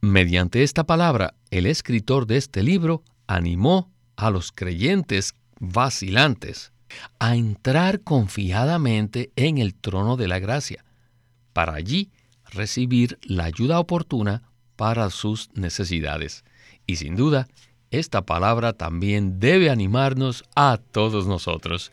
Mediante 0.01 0.63
esta 0.63 0.85
palabra, 0.85 1.35
el 1.51 1.67
escritor 1.67 2.27
de 2.27 2.37
este 2.37 2.63
libro 2.63 3.03
animó 3.27 3.91
a 4.15 4.31
los 4.31 4.53
creyentes 4.53 5.35
vacilantes 5.59 6.73
a 7.19 7.35
entrar 7.35 8.03
confiadamente 8.03 9.33
en 9.35 9.59
el 9.59 9.75
trono 9.75 10.17
de 10.17 10.29
la 10.29 10.39
gracia, 10.39 10.85
para 11.53 11.75
allí 11.75 12.13
recibir 12.53 13.19
la 13.23 13.45
ayuda 13.45 13.81
oportuna 13.81 14.43
para 14.77 15.11
sus 15.11 15.51
necesidades. 15.55 16.45
Y 16.87 16.97
sin 16.97 17.17
duda, 17.17 17.49
esta 17.91 18.25
palabra 18.25 18.75
también 18.75 19.41
debe 19.41 19.69
animarnos 19.69 20.45
a 20.55 20.79
todos 20.93 21.27
nosotros. 21.27 21.91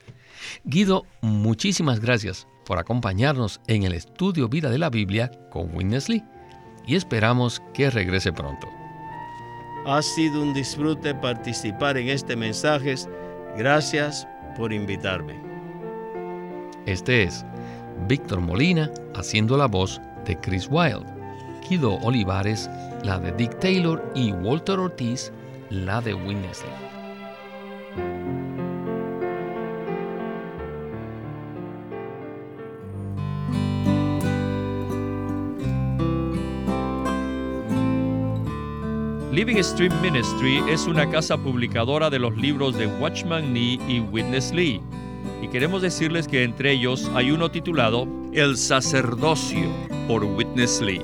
Guido, 0.63 1.07
muchísimas 1.21 1.99
gracias 1.99 2.47
por 2.67 2.77
acompañarnos 2.77 3.61
en 3.65 3.81
el 3.81 3.93
estudio 3.93 4.47
Vida 4.47 4.69
de 4.69 4.77
la 4.77 4.91
Biblia 4.91 5.31
con 5.49 5.75
Witness 5.75 6.07
Lee 6.07 6.23
y 6.87 6.95
esperamos 6.95 7.61
que 7.73 7.89
regrese 7.89 8.31
pronto. 8.31 8.67
Ha 9.85 10.01
sido 10.01 10.41
un 10.41 10.53
disfrute 10.53 11.13
participar 11.13 11.97
en 11.97 12.09
este 12.09 12.35
mensaje. 12.35 12.95
Gracias 13.57 14.27
por 14.57 14.73
invitarme. 14.73 15.39
Este 16.85 17.23
es 17.23 17.45
Víctor 18.07 18.41
Molina 18.41 18.91
haciendo 19.15 19.57
la 19.57 19.67
voz 19.67 20.01
de 20.25 20.39
Chris 20.39 20.67
Wilde, 20.69 21.05
Guido 21.69 21.95
Olivares 22.01 22.69
la 23.03 23.19
de 23.19 23.31
Dick 23.33 23.59
Taylor 23.59 24.03
y 24.15 24.31
Walter 24.31 24.79
Ortiz 24.79 25.31
la 25.69 26.01
de 26.01 26.13
Winnesley. 26.13 26.84
Living 39.35 39.61
Stream 39.61 39.91
Ministry 40.01 40.63
es 40.69 40.87
una 40.87 41.09
casa 41.09 41.37
publicadora 41.37 42.09
de 42.09 42.19
los 42.19 42.37
libros 42.37 42.77
de 42.77 42.87
Watchman 42.87 43.51
Nee 43.51 43.77
y 43.85 43.99
Witness 43.99 44.53
Lee. 44.53 44.79
Y 45.41 45.49
queremos 45.49 45.81
decirles 45.81 46.25
que 46.25 46.43
entre 46.43 46.71
ellos 46.71 47.11
hay 47.13 47.31
uno 47.31 47.51
titulado 47.51 48.07
El 48.31 48.55
sacerdocio 48.55 49.69
por 50.07 50.23
Witness 50.23 50.79
Lee. 50.79 51.01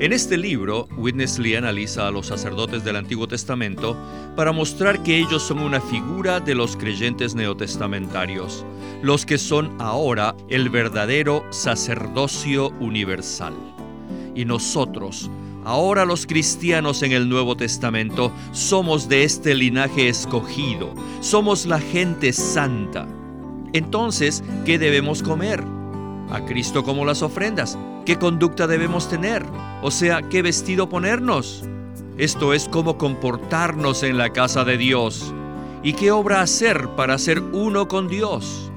En 0.00 0.12
este 0.12 0.36
libro, 0.36 0.88
Witness 0.96 1.38
Lee 1.38 1.54
analiza 1.54 2.08
a 2.08 2.10
los 2.10 2.26
sacerdotes 2.26 2.82
del 2.82 2.96
Antiguo 2.96 3.28
Testamento 3.28 3.96
para 4.34 4.50
mostrar 4.50 5.00
que 5.04 5.16
ellos 5.16 5.44
son 5.44 5.60
una 5.60 5.80
figura 5.80 6.40
de 6.40 6.56
los 6.56 6.76
creyentes 6.76 7.36
neotestamentarios, 7.36 8.66
los 9.00 9.24
que 9.24 9.38
son 9.38 9.80
ahora 9.80 10.34
el 10.48 10.70
verdadero 10.70 11.44
sacerdocio 11.50 12.70
universal. 12.80 13.54
Y 14.34 14.44
nosotros, 14.44 15.30
ahora 15.64 16.04
los 16.04 16.26
cristianos 16.26 17.02
en 17.02 17.12
el 17.12 17.28
Nuevo 17.28 17.56
Testamento, 17.56 18.32
somos 18.52 19.08
de 19.08 19.24
este 19.24 19.54
linaje 19.54 20.08
escogido, 20.08 20.94
somos 21.20 21.66
la 21.66 21.80
gente 21.80 22.32
santa. 22.32 23.06
Entonces, 23.72 24.44
¿qué 24.64 24.78
debemos 24.78 25.22
comer? 25.22 25.64
A 26.30 26.44
Cristo 26.46 26.84
como 26.84 27.04
las 27.04 27.22
ofrendas. 27.22 27.76
¿Qué 28.06 28.16
conducta 28.16 28.66
debemos 28.66 29.08
tener? 29.08 29.44
O 29.82 29.90
sea, 29.90 30.22
¿qué 30.28 30.42
vestido 30.42 30.88
ponernos? 30.88 31.64
Esto 32.18 32.54
es 32.54 32.68
cómo 32.68 32.98
comportarnos 32.98 34.02
en 34.02 34.18
la 34.18 34.32
casa 34.32 34.64
de 34.64 34.76
Dios. 34.76 35.34
¿Y 35.82 35.94
qué 35.94 36.12
obra 36.12 36.40
hacer 36.40 36.88
para 36.96 37.18
ser 37.18 37.40
uno 37.40 37.88
con 37.88 38.08
Dios? 38.08 38.70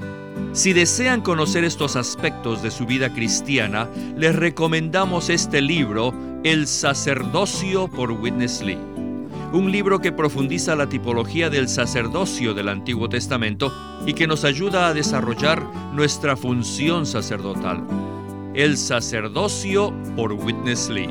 Si 0.54 0.74
desean 0.74 1.22
conocer 1.22 1.64
estos 1.64 1.96
aspectos 1.96 2.64
de 2.64 2.72
su 2.72 2.88
vida 2.88 3.14
cristiana, 3.14 3.88
les 4.16 4.36
recomendamos 4.36 5.30
este 5.30 5.62
libro, 5.62 6.14
El 6.48 6.66
sacerdocio 6.66 7.90
por 7.90 8.10
Witness 8.10 8.62
Lee. 8.62 8.80
Un 9.52 9.70
libro 9.70 10.00
que 10.00 10.14
profundiza 10.14 10.78
la 10.78 10.88
tipología 10.88 11.50
del 11.50 11.68
sacerdocio 11.68 12.54
del 12.54 12.70
Antiguo 12.70 13.10
Testamento 13.10 13.70
y 14.06 14.14
que 14.14 14.28
nos 14.28 14.46
ayuda 14.46 14.88
a 14.88 14.94
desarrollar 14.94 15.62
nuestra 15.94 16.38
función 16.38 17.06
sacerdotal. 17.06 17.86
El 18.54 18.78
sacerdocio 18.78 19.94
por 20.16 20.32
Witness 20.32 20.90
Lee. 20.90 21.10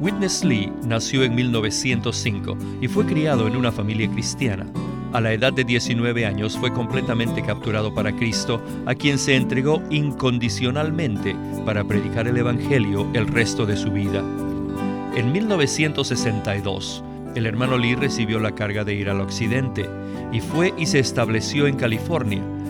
Witness 0.00 0.42
Lee 0.42 0.72
nació 0.86 1.22
en 1.22 1.34
1905 1.34 2.56
y 2.80 2.88
fue 2.88 3.04
criado 3.04 3.46
en 3.46 3.56
una 3.56 3.70
familia 3.70 4.10
cristiana. 4.10 4.64
A 5.12 5.22
la 5.22 5.32
edad 5.32 5.54
de 5.54 5.64
19 5.64 6.26
años 6.26 6.58
fue 6.58 6.70
completamente 6.70 7.42
capturado 7.42 7.94
para 7.94 8.14
Cristo, 8.14 8.60
a 8.84 8.94
quien 8.94 9.18
se 9.18 9.36
entregó 9.36 9.82
incondicionalmente 9.88 11.34
para 11.64 11.82
predicar 11.82 12.28
el 12.28 12.36
Evangelio 12.36 13.08
el 13.14 13.26
resto 13.26 13.64
de 13.64 13.78
su 13.78 13.90
vida. 13.90 14.22
En 15.16 15.32
1962, 15.32 17.02
el 17.34 17.46
hermano 17.46 17.78
Lee 17.78 17.94
recibió 17.94 18.38
la 18.38 18.54
carga 18.54 18.84
de 18.84 18.94
ir 18.94 19.08
al 19.08 19.22
occidente 19.22 19.88
y 20.30 20.40
fue 20.40 20.74
y 20.76 20.84
se 20.84 20.98
estableció 20.98 21.66
en 21.66 21.76
California, 21.76 22.42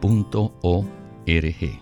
punto 0.00 0.52
o 0.62 0.84
r 1.26 1.52
g 1.52 1.79